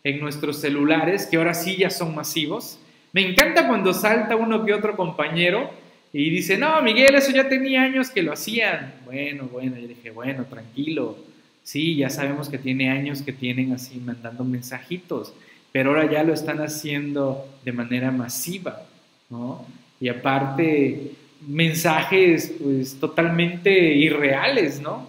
[0.04, 2.78] en nuestros celulares, que ahora sí ya son masivos.
[3.12, 5.70] Me encanta cuando salta uno que otro compañero
[6.12, 8.94] y dice, no, Miguel, eso ya tenía años que lo hacían.
[9.04, 11.16] Bueno, bueno, yo dije, bueno, tranquilo
[11.62, 15.32] Sí, ya sabemos que tiene años que tienen así mandando mensajitos,
[15.72, 18.82] pero ahora ya lo están haciendo de manera masiva,
[19.28, 19.64] ¿no?
[20.00, 21.12] Y aparte,
[21.46, 25.06] mensajes pues totalmente irreales, ¿no?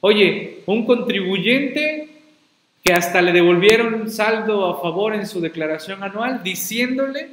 [0.00, 2.08] Oye, un contribuyente
[2.82, 7.28] que hasta le devolvieron saldo a favor en su declaración anual diciéndole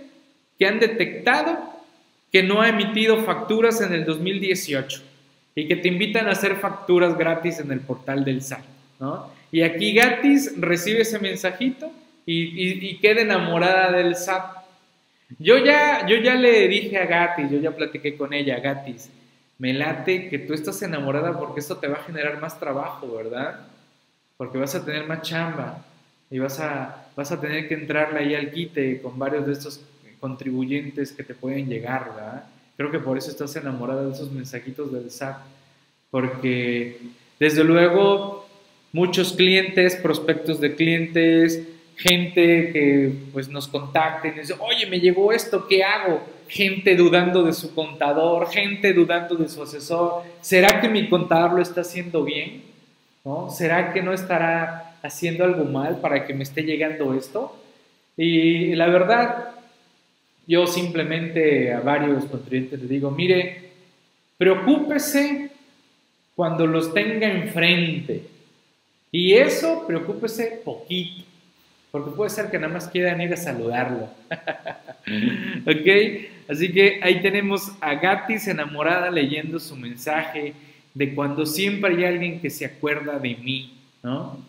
[0.57, 1.77] que han detectado
[2.31, 5.01] que no ha emitido facturas en el 2018
[5.55, 8.63] y que te invitan a hacer facturas gratis en el portal del SAT,
[8.99, 9.31] ¿no?
[9.51, 11.91] Y aquí Gatis recibe ese mensajito
[12.25, 14.57] y, queda enamorada del SAT.
[15.39, 19.09] Yo ya, yo ya le dije a Gatis, yo ya platiqué con ella, Gatis,
[19.57, 23.67] me late que tú estás enamorada porque esto te va a generar más trabajo, ¿verdad?
[24.35, 25.83] Porque vas a tener más chamba
[26.29, 29.81] y vas a, vas a tener que entrarle ahí al quite con varios de estos
[30.19, 32.43] contribuyentes que te pueden llegar, ¿verdad?
[32.75, 35.37] Creo que por eso estás enamorada de esos mensajitos del SAT,
[36.11, 36.99] porque
[37.39, 38.47] desde luego
[38.91, 45.31] muchos clientes, prospectos de clientes, gente que pues nos contacten y dice, oye, me llegó
[45.31, 46.21] esto, ¿qué hago?
[46.47, 50.23] Gente dudando de su contador, gente dudando de su asesor.
[50.41, 52.63] ¿Será que mi contador lo está haciendo bien?
[53.49, 57.57] ¿Será que no estará haciendo algo mal para que me esté llegando esto?
[58.15, 59.56] Y la verdad,
[60.47, 63.71] yo simplemente a varios contribuyentes les digo, mire,
[64.37, 65.51] preocúpese
[66.35, 68.23] cuando los tenga enfrente.
[69.11, 71.23] Y eso, preocúpese poquito,
[71.91, 74.09] porque puede ser que nada más quieran ir a saludarlo.
[75.65, 75.87] ¿Ok?
[76.47, 80.53] Así que ahí tenemos a Gatis enamorada leyendo su mensaje
[80.93, 84.39] de cuando siempre hay alguien que se acuerda de mí, ¿no?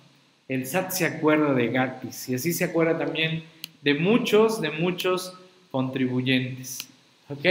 [0.48, 3.42] El SAT se acuerda de Gatis y así se acuerda también
[3.82, 5.34] de muchos, de muchos
[5.70, 6.88] contribuyentes.
[7.28, 7.44] ¿Ok?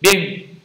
[0.00, 0.56] Bien.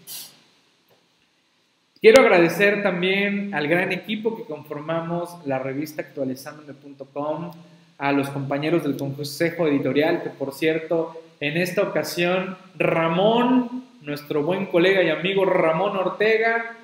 [2.02, 7.52] Quiero agradecer también al gran equipo que conformamos la revista actualizandome.com,
[8.00, 14.66] a los compañeros del Consejo Editorial, que por cierto, en esta ocasión, Ramón, nuestro buen
[14.66, 16.76] colega y amigo Ramón Ortega,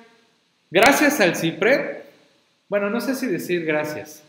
[0.70, 1.98] gracias al CIPRED,
[2.68, 4.22] bueno, no sé si decir gracias,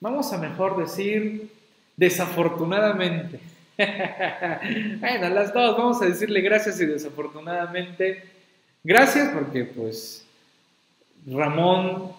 [0.00, 1.50] vamos a mejor decir
[1.96, 3.40] desafortunadamente.
[5.00, 8.24] bueno, las dos, vamos a decirle gracias y desafortunadamente.
[8.82, 10.24] Gracias porque pues
[11.26, 12.12] Ramón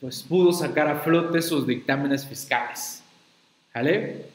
[0.00, 3.02] pues pudo sacar a flote sus dictámenes fiscales.
[3.74, 4.26] ¿Vale?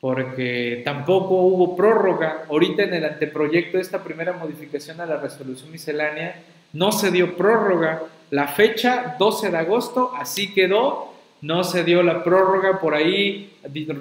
[0.00, 2.44] Porque tampoco hubo prórroga.
[2.48, 7.36] Ahorita en el anteproyecto de esta primera modificación a la resolución miscelánea no se dio
[7.36, 8.02] prórroga.
[8.30, 11.11] La fecha 12 de agosto, así quedó.
[11.42, 13.52] No se dio la prórroga por ahí.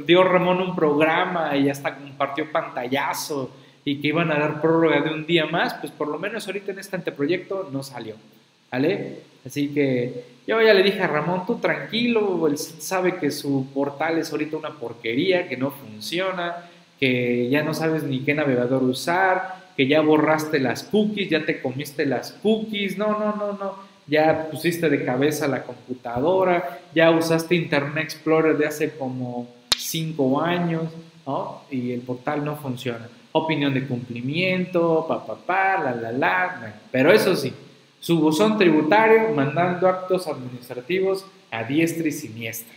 [0.06, 3.52] Dio Ramón un programa y hasta compartió pantallazo
[3.84, 5.74] y que iban a dar prórroga de un día más.
[5.74, 8.16] Pues por lo menos ahorita en este anteproyecto no salió.
[8.72, 9.20] ¿Vale?
[9.46, 14.20] Así que yo ya le dije a Ramón, tú tranquilo, él sabe que su portal
[14.20, 16.70] es ahorita una porquería, que no funciona,
[17.00, 21.62] que ya no sabes ni qué navegador usar, que ya borraste las cookies, ya te
[21.62, 23.76] comiste las cookies, no, no, no, no,
[24.12, 29.48] ya pusiste de cabeza la computadora, ya usaste Internet Explorer de hace como
[29.78, 30.84] cinco años,
[31.26, 31.62] ¿no?
[31.72, 33.08] Y el portal no funciona.
[33.32, 37.54] Opinión de cumplimiento, pa, pa, pa, la, la, la, pero eso sí,
[38.02, 42.76] su buzón tributario mandando actos administrativos a diestra y siniestra.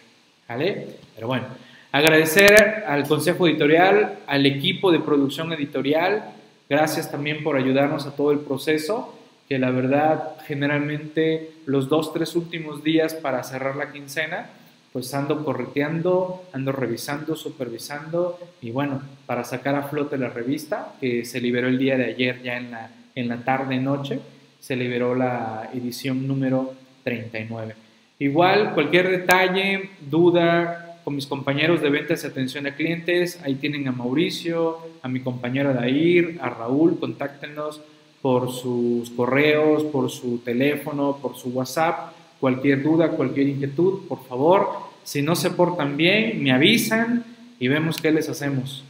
[0.49, 0.87] ¿Vale?
[1.17, 1.47] Pero bueno,
[1.91, 6.27] agradecer al Consejo Editorial, al equipo de producción editorial,
[6.69, 9.19] gracias también por ayudarnos a todo el proceso,
[9.49, 14.51] que la verdad generalmente los dos, tres últimos días para cerrar la quincena,
[14.93, 21.25] pues ando correteando, ando revisando, supervisando y bueno, para sacar a flote la revista que
[21.25, 24.21] se liberó el día de ayer ya en la, en la tarde-noche
[24.61, 26.73] se liberó la edición número
[27.03, 27.75] 39.
[28.19, 33.87] Igual, cualquier detalle, duda con mis compañeros de ventas y atención a clientes, ahí tienen
[33.89, 37.83] a Mauricio, a mi compañero Dair, a Raúl, contáctenos
[38.25, 44.71] por sus correos, por su teléfono, por su WhatsApp, cualquier duda, cualquier inquietud, por favor,
[45.03, 47.23] si no se portan bien, me avisan
[47.61, 48.83] y vemos qué les hacemos.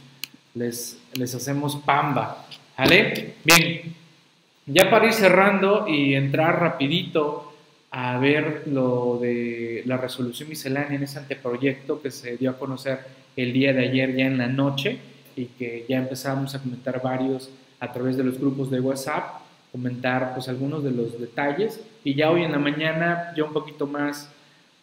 [0.53, 2.47] Les, les hacemos pamba.
[2.77, 3.33] ¿Vale?
[3.43, 3.93] Bien,
[4.67, 7.51] ya para ir cerrando y entrar rapidito
[7.91, 12.99] a ver lo de la resolución miscelánea en ese anteproyecto que se dio a conocer
[13.35, 14.97] el día de ayer ya en la noche
[15.35, 20.33] y que ya empezamos a comentar varios a través de los grupos de WhatsApp, comentar
[20.33, 24.29] pues algunos de los detalles y ya hoy en la mañana ya un poquito más,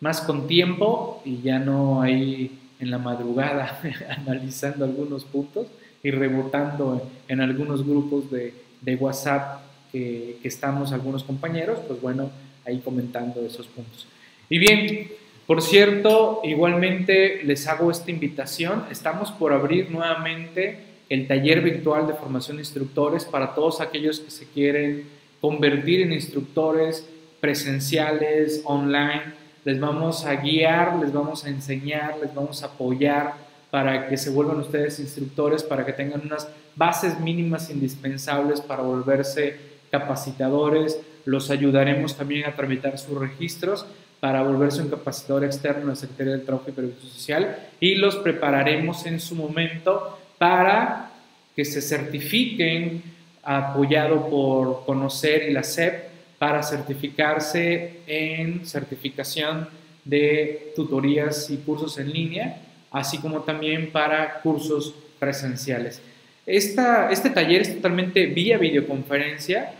[0.00, 3.80] más con tiempo y ya no ahí en la madrugada
[4.18, 5.66] analizando algunos puntos
[6.02, 9.62] y rebotando en, algunos grupos de, de WhatsApp
[9.92, 12.30] que, estamos algunos compañeros, pues bueno,
[12.66, 14.06] ahí comentando esos puntos.
[14.48, 15.10] Y bien,
[15.46, 18.84] por cierto, igualmente les hago esta invitación.
[18.90, 24.30] Estamos por abrir nuevamente el taller virtual de formación de instructores para todos aquellos que
[24.30, 25.04] se quieren
[25.42, 27.06] convertir en instructores
[27.38, 29.34] presenciales, online.
[29.66, 33.34] Les vamos a guiar, les vamos a enseñar, les vamos a apoyar
[33.70, 39.56] para que se vuelvan ustedes instructores, para que tengan unas bases mínimas indispensables para volverse
[39.90, 43.84] capacitadores, los ayudaremos también a tramitar sus registros
[44.18, 48.16] para volverse un capacitador externo en la Secretaría del Trabajo y Previsión Social y los
[48.16, 51.08] prepararemos en su momento para
[51.54, 53.00] que se certifiquen
[53.44, 59.68] apoyado por Conocer y la SEP para certificarse en certificación
[60.04, 66.02] de tutorías y cursos en línea, así como también para cursos presenciales.
[66.44, 69.74] Esta, este taller es totalmente vía videoconferencia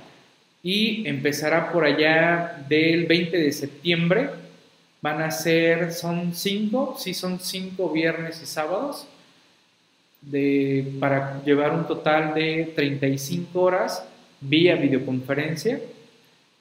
[0.62, 4.30] y empezará por allá del 20 de septiembre.
[5.00, 9.08] Van a ser, son cinco, sí son cinco viernes y sábados,
[10.23, 14.07] de, para llevar un total de 35 horas
[14.41, 15.81] vía videoconferencia,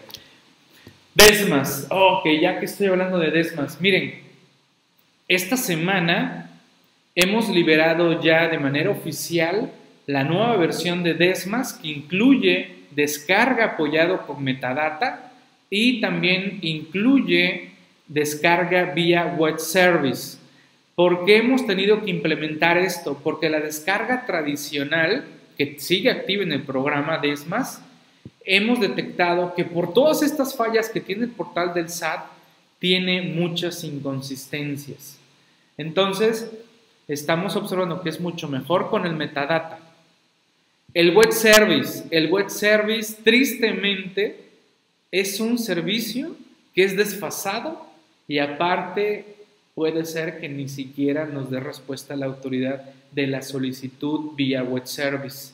[1.12, 1.88] Desmas.
[1.90, 3.80] Ok, ya que estoy hablando de Desmas.
[3.80, 4.27] Miren,
[5.28, 6.50] esta semana
[7.14, 9.70] hemos liberado ya de manera oficial
[10.06, 15.32] la nueva versión de Desmas que incluye descarga apoyado por metadata
[15.68, 17.72] y también incluye
[18.06, 20.38] descarga vía web service.
[20.94, 23.20] ¿Por qué hemos tenido que implementar esto?
[23.22, 25.26] Porque la descarga tradicional,
[25.58, 27.82] que sigue activa en el programa Desmas,
[28.46, 32.24] hemos detectado que por todas estas fallas que tiene el portal del SAT,
[32.78, 35.17] tiene muchas inconsistencias.
[35.78, 36.50] Entonces,
[37.06, 39.78] estamos observando que es mucho mejor con el metadata.
[40.92, 44.48] El web service, el web service tristemente
[45.10, 46.36] es un servicio
[46.74, 47.86] que es desfasado
[48.26, 49.36] y aparte
[49.74, 54.62] puede ser que ni siquiera nos dé respuesta a la autoridad de la solicitud vía
[54.62, 55.52] web service.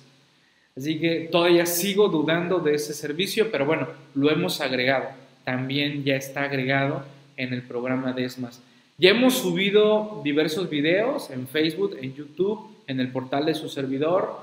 [0.77, 5.09] Así que todavía sigo dudando de ese servicio, pero bueno, lo hemos agregado.
[5.45, 7.05] También ya está agregado
[7.37, 8.61] en el programa de ESMAS.
[8.97, 14.39] Ya hemos subido diversos videos en Facebook, en YouTube, en el portal de su servidor.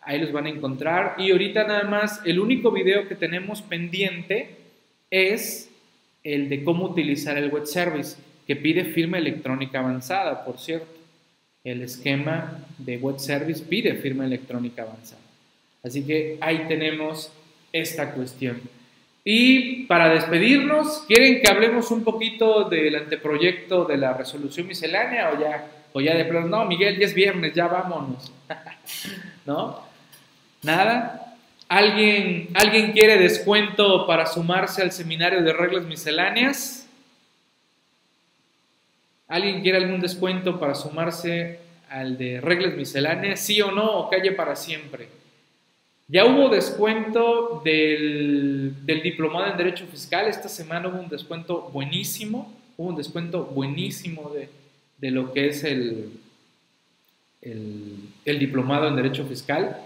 [0.00, 1.16] Ahí los van a encontrar.
[1.18, 4.50] Y ahorita nada más, el único video que tenemos pendiente
[5.10, 5.70] es
[6.22, 10.86] el de cómo utilizar el web service, que pide firma electrónica avanzada, por cierto.
[11.64, 15.20] El esquema de web service pide firma electrónica avanzada.
[15.82, 17.32] Así que ahí tenemos
[17.72, 18.60] esta cuestión.
[19.28, 25.40] Y para despedirnos, ¿quieren que hablemos un poquito del anteproyecto de la resolución miscelánea o
[25.40, 26.46] ya, o ya de plano?
[26.46, 28.32] No, Miguel, ya es viernes, ya vámonos.
[29.44, 29.80] ¿No?
[30.62, 31.34] ¿Nada?
[31.68, 36.88] ¿Alguien, ¿Alguien quiere descuento para sumarse al seminario de reglas misceláneas?
[39.26, 41.58] ¿Alguien quiere algún descuento para sumarse
[41.90, 43.40] al de reglas misceláneas?
[43.40, 43.90] ¿Sí o no?
[43.90, 45.08] ¿O calle para siempre?
[46.08, 50.28] Ya hubo descuento del, diplomado en Derecho Fiscal.
[50.28, 52.54] Esta semana hubo un descuento buenísimo.
[52.76, 54.32] Hubo un descuento buenísimo
[55.00, 56.10] de, lo que es el,
[57.42, 59.78] el, diplomado en Derecho Fiscal.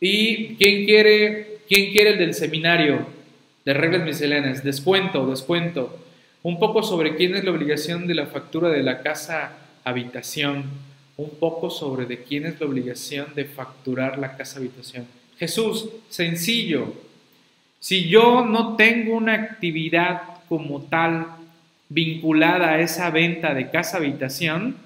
[0.00, 3.06] ¿Y quién quiere, quién quiere el del seminario
[3.66, 4.64] de reglas misceláneas?
[4.64, 5.98] Descuento, descuento.
[6.42, 9.52] Un poco sobre quién es la obligación de la factura de la casa
[9.84, 10.64] habitación.
[11.18, 15.17] Un poco sobre de quién es la obligación de facturar la casa habitación.
[15.38, 16.94] Jesús, sencillo.
[17.80, 21.26] Si yo no tengo una actividad como tal
[21.88, 24.76] vinculada a esa venta de casa habitación,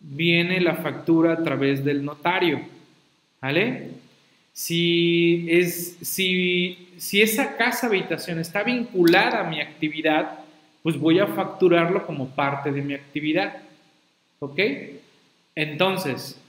[0.00, 2.60] viene la factura a través del notario.
[3.40, 3.90] ¿Vale?
[4.52, 10.40] Si, es, si, si esa casa habitación está vinculada a mi actividad,
[10.82, 13.62] pues voy a facturarlo como parte de mi actividad.
[14.40, 14.60] ¿Ok?
[15.54, 16.40] Entonces,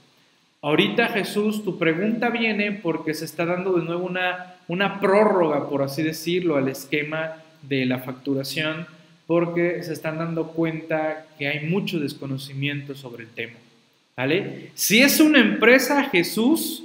[0.66, 5.84] Ahorita Jesús, tu pregunta viene porque se está dando de nuevo una, una prórroga, por
[5.84, 8.88] así decirlo, al esquema de la facturación,
[9.28, 13.53] porque se están dando cuenta que hay mucho desconocimiento sobre el tema.
[14.18, 14.72] ¿Vale?
[14.74, 16.84] Si es una empresa, Jesús,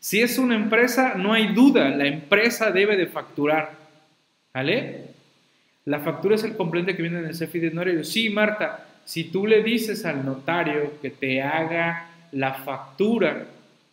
[0.00, 3.72] si es una empresa, no hay duda, la empresa debe de facturar.
[4.52, 5.04] ¿Vale?
[5.86, 8.04] La factura es el complemento que viene en el CFI de notario.
[8.04, 13.46] Sí, Marta, si tú le dices al notario que te haga la factura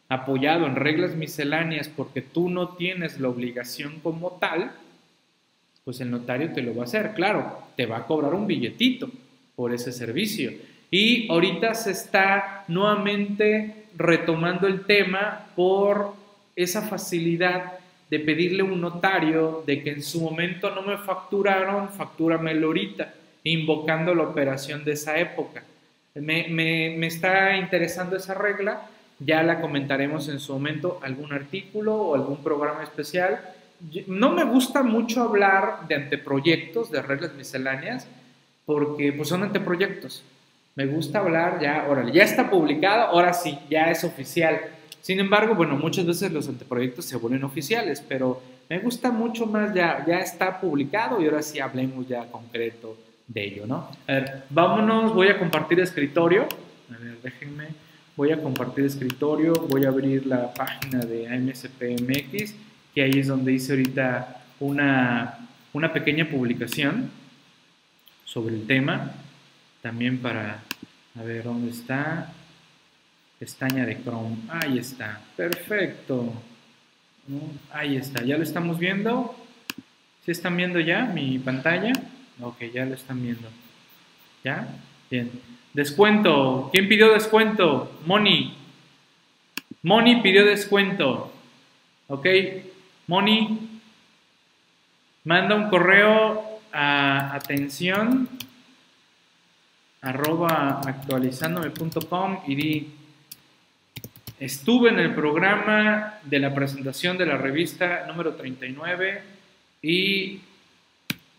[0.09, 4.71] apoyado en reglas misceláneas porque tú no tienes la obligación como tal,
[5.85, 9.09] pues el notario te lo va a hacer, claro, te va a cobrar un billetito
[9.55, 10.51] por ese servicio.
[10.89, 16.13] Y ahorita se está nuevamente retomando el tema por
[16.55, 17.73] esa facilidad
[18.09, 23.13] de pedirle a un notario de que en su momento no me facturaron, factúramelo ahorita,
[23.45, 25.63] invocando la operación de esa época.
[26.13, 28.89] Me, está interesando esa regla,
[29.19, 33.39] ya la comentaremos en su momento, algún artículo o algún programa especial.
[34.07, 38.07] No me gusta mucho hablar de anteproyectos, de reglas misceláneas,
[38.65, 40.23] porque pues son anteproyectos.
[40.75, 44.59] Me gusta hablar ya, órale, ya está publicado, ahora sí, ya es oficial.
[44.99, 49.73] Sin embargo, bueno, muchas veces los anteproyectos se vuelven oficiales, pero me gusta mucho más
[49.73, 52.97] ya, ya está publicado y ahora sí hablemos ya concreto
[53.33, 53.89] de ello, ¿no?
[54.07, 56.47] A ver, vámonos, voy a compartir escritorio.
[56.93, 57.67] A ver, déjenme.
[58.15, 62.55] Voy a compartir escritorio, voy a abrir la página de AMSPMX,
[62.93, 67.09] que ahí es donde hice ahorita una, una pequeña publicación
[68.25, 69.13] sobre el tema.
[69.81, 70.61] También para,
[71.17, 72.33] a ver, ¿dónde está?
[73.39, 74.37] Pestaña de Chrome.
[74.49, 75.21] Ahí está.
[75.37, 76.33] Perfecto.
[77.71, 78.23] Ahí está.
[78.23, 79.35] ¿Ya lo estamos viendo?
[80.25, 81.93] ¿Sí están viendo ya mi pantalla?
[82.39, 83.49] Ok, ya lo están viendo.
[84.43, 84.67] ¿Ya?
[85.09, 85.31] Bien.
[85.73, 86.69] Descuento.
[86.71, 87.99] ¿Quién pidió descuento?
[88.05, 88.55] Moni.
[89.83, 91.31] Moni pidió descuento.
[92.07, 92.27] Ok.
[93.07, 93.81] Moni.
[95.23, 98.27] Manda un correo a atención
[100.01, 102.93] arroba actualizándome.com y di,
[104.39, 109.21] estuve en el programa de la presentación de la revista número 39
[109.83, 110.41] y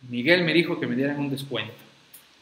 [0.09, 1.73] Miguel me dijo que me dieran un descuento.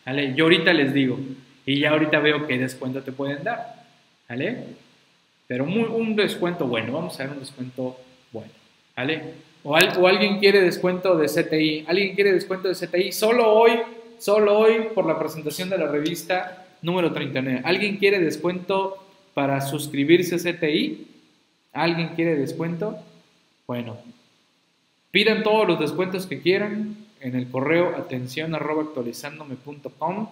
[0.07, 0.35] ¿Vale?
[0.35, 1.19] Yo ahorita les digo,
[1.67, 3.85] y ya ahorita veo qué descuento te pueden dar.
[4.29, 4.65] ¿Vale?
[5.47, 7.99] Pero un descuento bueno, vamos a ver un descuento
[8.33, 8.53] bueno.
[8.97, 9.23] ¿Vale?
[9.63, 13.73] O, o alguien quiere descuento de CTI, alguien quiere descuento de CTI, solo hoy
[14.21, 17.63] Solo hoy por la presentación de la revista número 39.
[17.65, 18.99] ¿Alguien quiere descuento
[19.33, 21.07] para suscribirse a CTI?
[21.73, 22.99] ¿Alguien quiere descuento?
[23.67, 23.97] Bueno,
[25.11, 30.29] pidan todos los descuentos que quieran en el correo atención arroba actualizándome.com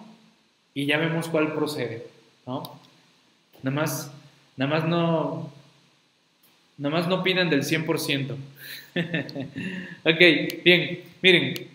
[0.73, 2.07] y ya vemos cuál procede,
[2.45, 2.79] ¿no?
[3.63, 4.11] Nada más,
[4.57, 5.51] nada más no,
[6.77, 8.31] nada más no pidan del 100%.
[10.03, 11.67] ok, bien, miren,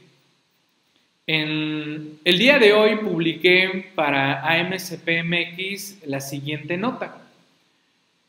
[1.26, 7.22] en el día de hoy publiqué para AMCPMX la siguiente nota.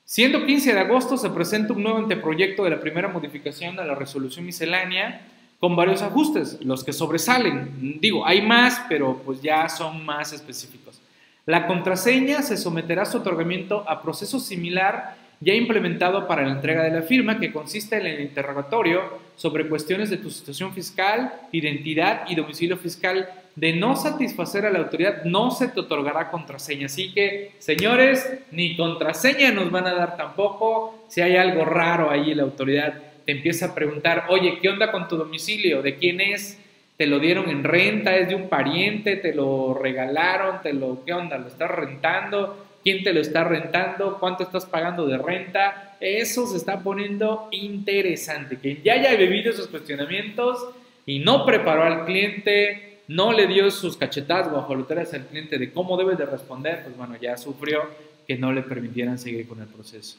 [0.05, 3.95] Siendo 15 de agosto, se presenta un nuevo anteproyecto de la primera modificación a la
[3.95, 5.27] resolución miscelánea
[5.59, 7.99] con varios ajustes, los que sobresalen.
[8.01, 11.01] Digo, hay más, pero pues ya son más específicos.
[11.45, 16.83] La contraseña se someterá a su otorgamiento a proceso similar ya implementado para la entrega
[16.83, 22.23] de la firma, que consiste en el interrogatorio sobre cuestiones de tu situación fiscal, identidad
[22.27, 23.29] y domicilio fiscal.
[23.55, 26.87] De no satisfacer a la autoridad, no se te otorgará contraseña.
[26.87, 31.05] Así que, señores, ni contraseña nos van a dar tampoco.
[31.07, 35.07] Si hay algo raro ahí, la autoridad te empieza a preguntar, oye, ¿qué onda con
[35.07, 35.81] tu domicilio?
[35.81, 36.59] ¿De quién es?
[36.97, 38.15] ¿Te lo dieron en renta?
[38.15, 39.17] ¿Es de un pariente?
[39.17, 40.61] ¿Te lo regalaron?
[40.61, 41.37] ¿Te lo, qué onda?
[41.37, 42.65] ¿Lo estás rentando?
[42.85, 45.97] quién te lo está rentando, cuánto estás pagando de renta.
[45.99, 48.59] Eso se está poniendo interesante.
[48.59, 50.69] Que ya haya vivido esos cuestionamientos
[51.07, 55.97] y no preparó al cliente, no le dio sus cachetadas guajoloteras al cliente de cómo
[55.97, 57.89] debe de responder, pues bueno, ya sufrió
[58.27, 60.17] que no le permitieran seguir con el proceso.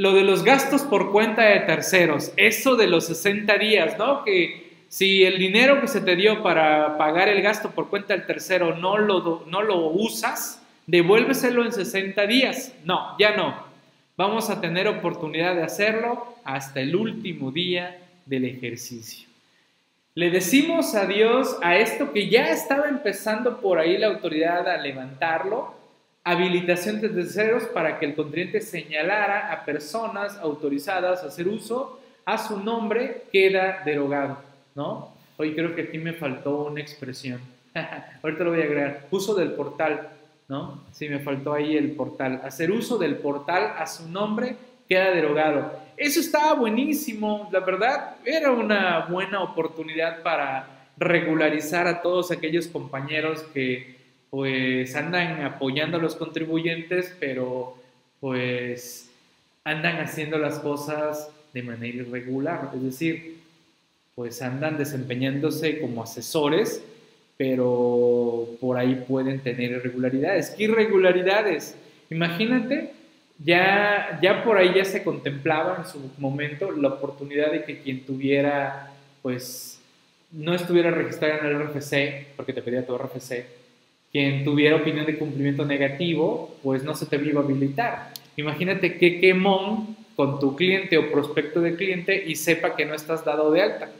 [0.00, 4.24] Lo de los gastos por cuenta de terceros, eso de los 60 días, ¿no?
[4.24, 8.24] Que si el dinero que se te dio para pagar el gasto por cuenta del
[8.24, 12.72] tercero no lo, no lo usas, devuélveselo en 60 días.
[12.82, 13.54] No, ya no.
[14.16, 19.28] Vamos a tener oportunidad de hacerlo hasta el último día del ejercicio.
[20.14, 25.74] Le decimos adiós a esto que ya estaba empezando por ahí la autoridad a levantarlo,
[26.24, 32.38] habilitación de terceros para que el contribuyente señalara a personas autorizadas a hacer uso a
[32.38, 34.38] su nombre queda derogado,
[34.74, 35.14] ¿no?
[35.36, 37.40] Hoy creo que aquí me faltó una expresión.
[38.22, 39.06] Ahorita lo voy a agregar.
[39.10, 40.10] Uso del portal.
[40.48, 40.82] ¿no?
[40.92, 42.42] Sí, me faltó ahí el portal.
[42.44, 44.56] Hacer uso del portal a su nombre
[44.88, 45.72] queda derogado.
[45.96, 53.42] Eso estaba buenísimo, la verdad, era una buena oportunidad para regularizar a todos aquellos compañeros
[53.54, 53.99] que
[54.30, 57.76] pues andan apoyando a los contribuyentes, pero
[58.20, 59.10] pues
[59.64, 63.38] andan haciendo las cosas de manera irregular, es decir,
[64.14, 66.82] pues andan desempeñándose como asesores
[67.40, 70.50] pero por ahí pueden tener irregularidades.
[70.50, 71.74] ¿Qué irregularidades?
[72.10, 72.92] Imagínate,
[73.38, 78.04] ya, ya por ahí ya se contemplaba en su momento la oportunidad de que quien
[78.04, 79.80] tuviera, pues,
[80.32, 83.46] no estuviera registrado en el RFC, porque te pedía tu RFC,
[84.12, 88.12] quien tuviera opinión de cumplimiento negativo, pues no se te iba a habilitar.
[88.36, 93.24] Imagínate qué quemón con tu cliente o prospecto de cliente y sepa que no estás
[93.24, 93.90] dado de alta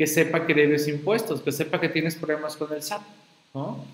[0.00, 3.02] que sepa que debes impuestos, que sepa que tienes problemas con el SAT,
[3.52, 3.84] ¿no?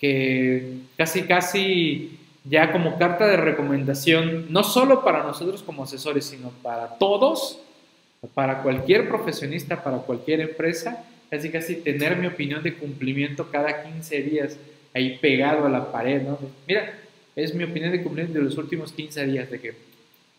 [0.00, 6.48] Que casi, casi ya como carta de recomendación, no solo para nosotros como asesores, sino
[6.62, 7.60] para todos,
[8.32, 14.22] para cualquier profesionista, para cualquier empresa, casi, casi tener mi opinión de cumplimiento cada 15
[14.22, 14.56] días
[14.94, 16.38] ahí pegado a la pared, ¿no?
[16.66, 16.98] Mira,
[17.34, 19.74] es mi opinión de cumplimiento de los últimos 15 días, de que,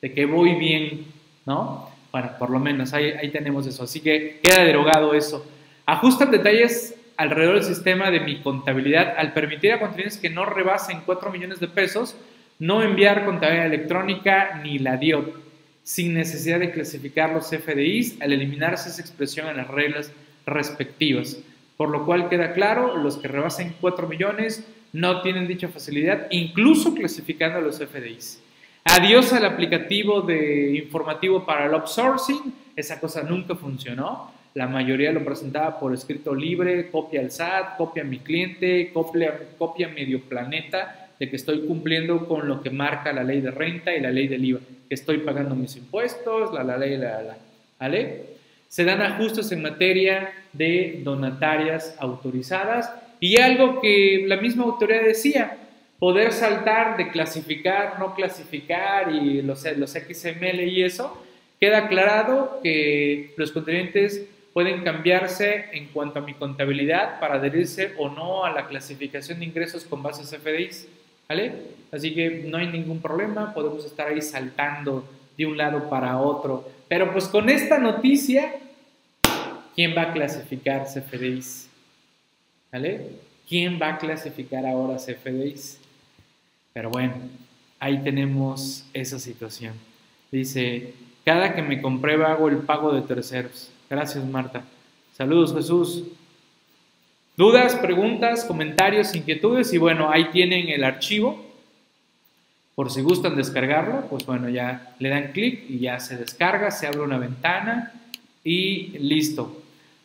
[0.02, 1.06] de que voy bien,
[1.46, 1.90] ¿no?
[2.12, 3.84] Bueno, por lo menos ahí, ahí tenemos eso.
[3.84, 5.46] Así que queda derogado eso.
[5.86, 11.02] Ajustan detalles alrededor del sistema de mi contabilidad al permitir a contribuyentes que no rebasen
[11.06, 12.16] 4 millones de pesos
[12.60, 15.36] no enviar contabilidad electrónica ni la DIOT
[15.84, 20.12] sin necesidad de clasificar los FDIs al eliminarse esa expresión en las reglas
[20.46, 21.38] respectivas.
[21.78, 26.94] Por lo cual queda claro, los que rebasen 4 millones no tienen dicha facilidad, incluso
[26.94, 28.42] clasificando los FDIs.
[28.86, 34.32] Adiós al aplicativo de informativo para el outsourcing, esa cosa nunca funcionó.
[34.54, 39.40] La mayoría lo presentaba por escrito libre, copia al SAT, copia a mi cliente, copia,
[39.58, 43.96] copia medio planeta de que estoy cumpliendo con lo que marca la ley de renta
[43.96, 47.38] y la ley del IVA, que estoy pagando mis impuestos, la, la ley, la, la,
[47.80, 48.34] ¿vale?
[48.74, 55.60] Se dan ajustes en materia de donatarias autorizadas y algo que la misma autoridad decía,
[56.00, 61.24] poder saltar de clasificar, no clasificar y los, los XML y eso,
[61.60, 68.10] queda aclarado que los contribuyentes pueden cambiarse en cuanto a mi contabilidad para adherirse o
[68.10, 70.88] no a la clasificación de ingresos con bases FDIs.
[71.30, 71.54] ¿Vale?
[71.92, 75.08] Así que no hay ningún problema, podemos estar ahí saltando
[75.38, 76.68] de un lado para otro.
[76.88, 78.56] Pero pues con esta noticia,
[79.76, 81.70] ¿quién va a clasificar CFDIs?
[82.72, 83.08] ¿Vale?
[83.48, 85.80] ¿Quién va a clasificar ahora CFDIs?
[86.74, 87.14] Pero bueno,
[87.80, 89.74] ahí tenemos esa situación.
[90.32, 90.94] Dice,
[91.26, 93.72] cada que me comprueba hago el pago de terceros.
[93.90, 94.64] Gracias, Marta.
[95.16, 96.06] Saludos, Jesús.
[97.38, 101.43] Dudas, preguntas, comentarios, inquietudes y bueno, ahí tienen el archivo.
[102.76, 106.88] Por si gustan descargarlo, pues bueno, ya le dan clic y ya se descarga, se
[106.88, 107.94] abre una ventana
[108.44, 109.62] y listo.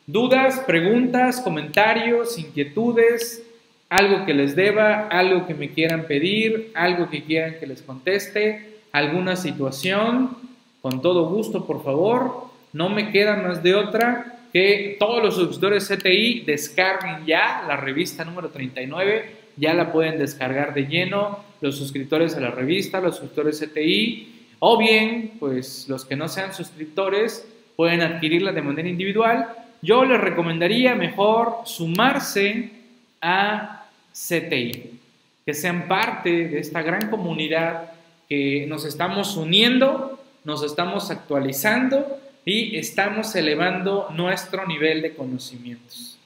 [0.07, 3.43] Dudas, preguntas, comentarios, inquietudes,
[3.89, 8.81] algo que les deba, algo que me quieran pedir, algo que quieran que les conteste,
[8.93, 10.37] alguna situación,
[10.83, 12.49] con todo gusto, por favor.
[12.73, 18.25] No me queda más de otra que todos los suscriptores CTI descarguen ya la revista
[18.25, 23.61] número 39, ya la pueden descargar de lleno, los suscriptores a la revista, los suscriptores
[23.61, 27.47] CTI, o bien, pues los que no sean suscriptores
[27.77, 29.49] pueden adquirirla de manera individual.
[29.83, 32.71] Yo les recomendaría mejor sumarse
[33.21, 34.99] a CTI,
[35.47, 37.93] que sean parte de esta gran comunidad
[38.29, 46.19] que nos estamos uniendo, nos estamos actualizando y estamos elevando nuestro nivel de conocimientos.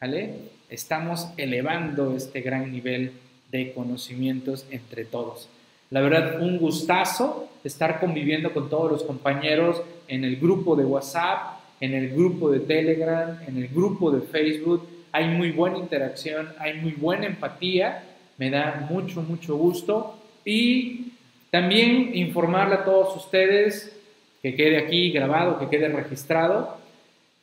[0.00, 0.34] ¿Vale?
[0.68, 3.12] Estamos elevando este gran nivel
[3.50, 5.48] de conocimientos entre todos.
[5.90, 11.60] La verdad, un gustazo estar conviviendo con todos los compañeros en el grupo de WhatsApp,
[11.80, 16.74] en el grupo de Telegram, en el grupo de Facebook hay muy buena interacción, hay
[16.74, 18.04] muy buena empatía,
[18.36, 20.18] me da mucho, mucho gusto.
[20.44, 21.12] Y
[21.50, 23.98] también informarle a todos ustedes,
[24.42, 26.76] que quede aquí grabado, que quede registrado,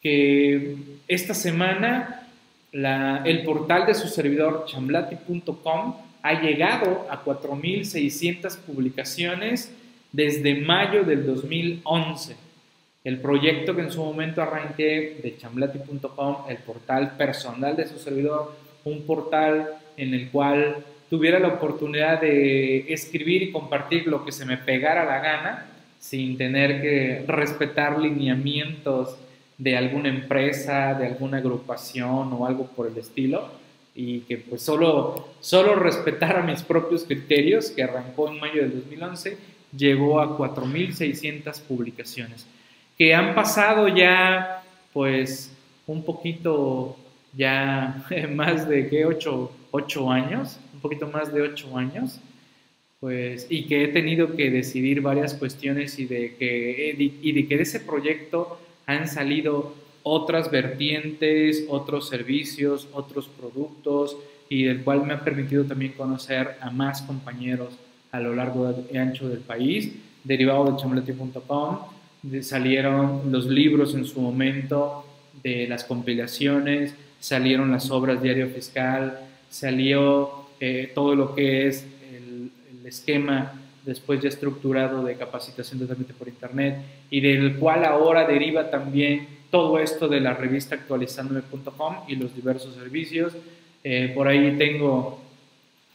[0.03, 0.75] que
[1.07, 2.22] esta semana
[2.73, 9.71] el portal de su servidor chamblati.com ha llegado a 4.600 publicaciones
[10.11, 12.35] desde mayo del 2011
[13.03, 18.55] el proyecto que en su momento arranqué de chamblati.com, el portal personal de su servidor,
[18.85, 20.77] un portal en el cual
[21.09, 25.65] tuviera la oportunidad de escribir y compartir lo que se me pegara la gana,
[25.99, 29.17] sin tener que respetar lineamientos
[29.57, 33.49] de alguna empresa, de alguna agrupación o algo por el estilo,
[33.95, 39.37] y que pues solo, solo respetara mis propios criterios, que arrancó en mayo del 2011,
[39.75, 42.45] llegó a 4.600 publicaciones
[42.97, 45.51] que han pasado ya, pues,
[45.87, 46.97] un poquito,
[47.35, 49.05] ya más de, ¿qué?
[49.05, 52.19] Ocho, ocho años, un poquito más de ocho años,
[52.99, 57.55] pues, y que he tenido que decidir varias cuestiones y de que, y de, que
[57.55, 64.17] ese proyecto han salido otras vertientes, otros servicios, otros productos,
[64.49, 67.73] y del cual me ha permitido también conocer a más compañeros
[68.11, 71.93] a lo largo y ancho del país, derivado de chambleti.com
[72.41, 75.05] salieron los libros en su momento
[75.41, 79.19] de las compilaciones, salieron las obras diario fiscal,
[79.49, 82.51] salió eh, todo lo que es el,
[82.85, 83.53] esquema
[83.85, 86.77] después ya estructurado de capacitación totalmente por internet
[87.09, 92.73] y del cual ahora deriva también todo esto de la revista actualizándome.com y los diversos
[92.75, 93.33] servicios.
[93.83, 95.21] Eh, por ahí tengo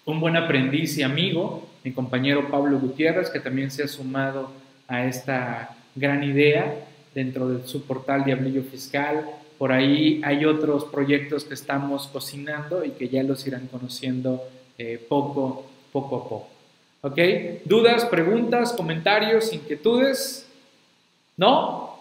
[0.05, 4.51] un buen aprendiz y amigo, mi compañero Pablo Gutiérrez, que también se ha sumado
[4.87, 9.27] a esta gran idea dentro de su portal Diablillo Fiscal.
[9.59, 14.43] Por ahí hay otros proyectos que estamos cocinando y que ya los irán conociendo
[14.79, 16.58] eh, poco, poco a poco.
[17.01, 17.19] ¿Ok?
[17.65, 20.49] ¿Dudas, preguntas, comentarios, inquietudes?
[21.37, 22.01] ¿No?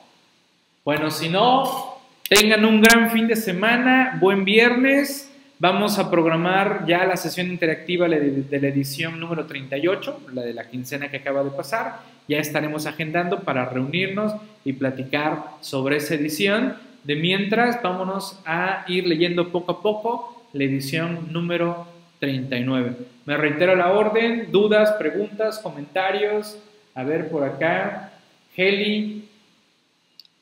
[0.84, 5.32] Bueno, si no, tengan un gran fin de semana, buen viernes.
[5.60, 10.70] Vamos a programar ya la sesión interactiva de la edición número 38, la de la
[10.70, 14.34] quincena que acaba de pasar ya estaremos agendando para reunirnos
[14.66, 16.76] y platicar sobre esa edición.
[17.04, 21.88] De mientras, vámonos a ir leyendo poco a poco la edición número
[22.20, 22.96] 39.
[23.26, 26.58] Me reitero la orden, dudas, preguntas, comentarios.
[26.96, 28.14] A ver por acá.
[28.56, 29.28] Heli,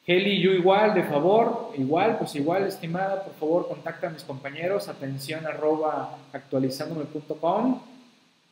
[0.07, 4.87] Heli, yo igual, de favor, igual, pues igual, estimada, por favor, contacta a mis compañeros,
[4.87, 7.81] atención arroba actualizándome.com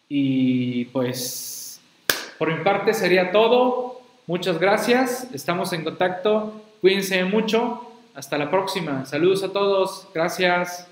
[0.10, 1.80] y pues
[2.38, 4.02] por mi parte sería todo.
[4.26, 5.28] Muchas gracias.
[5.34, 6.62] Estamos en contacto.
[6.82, 7.88] Cuídense mucho.
[8.16, 9.06] Hasta la próxima.
[9.06, 10.08] Saludos a todos.
[10.14, 10.88] Gracias.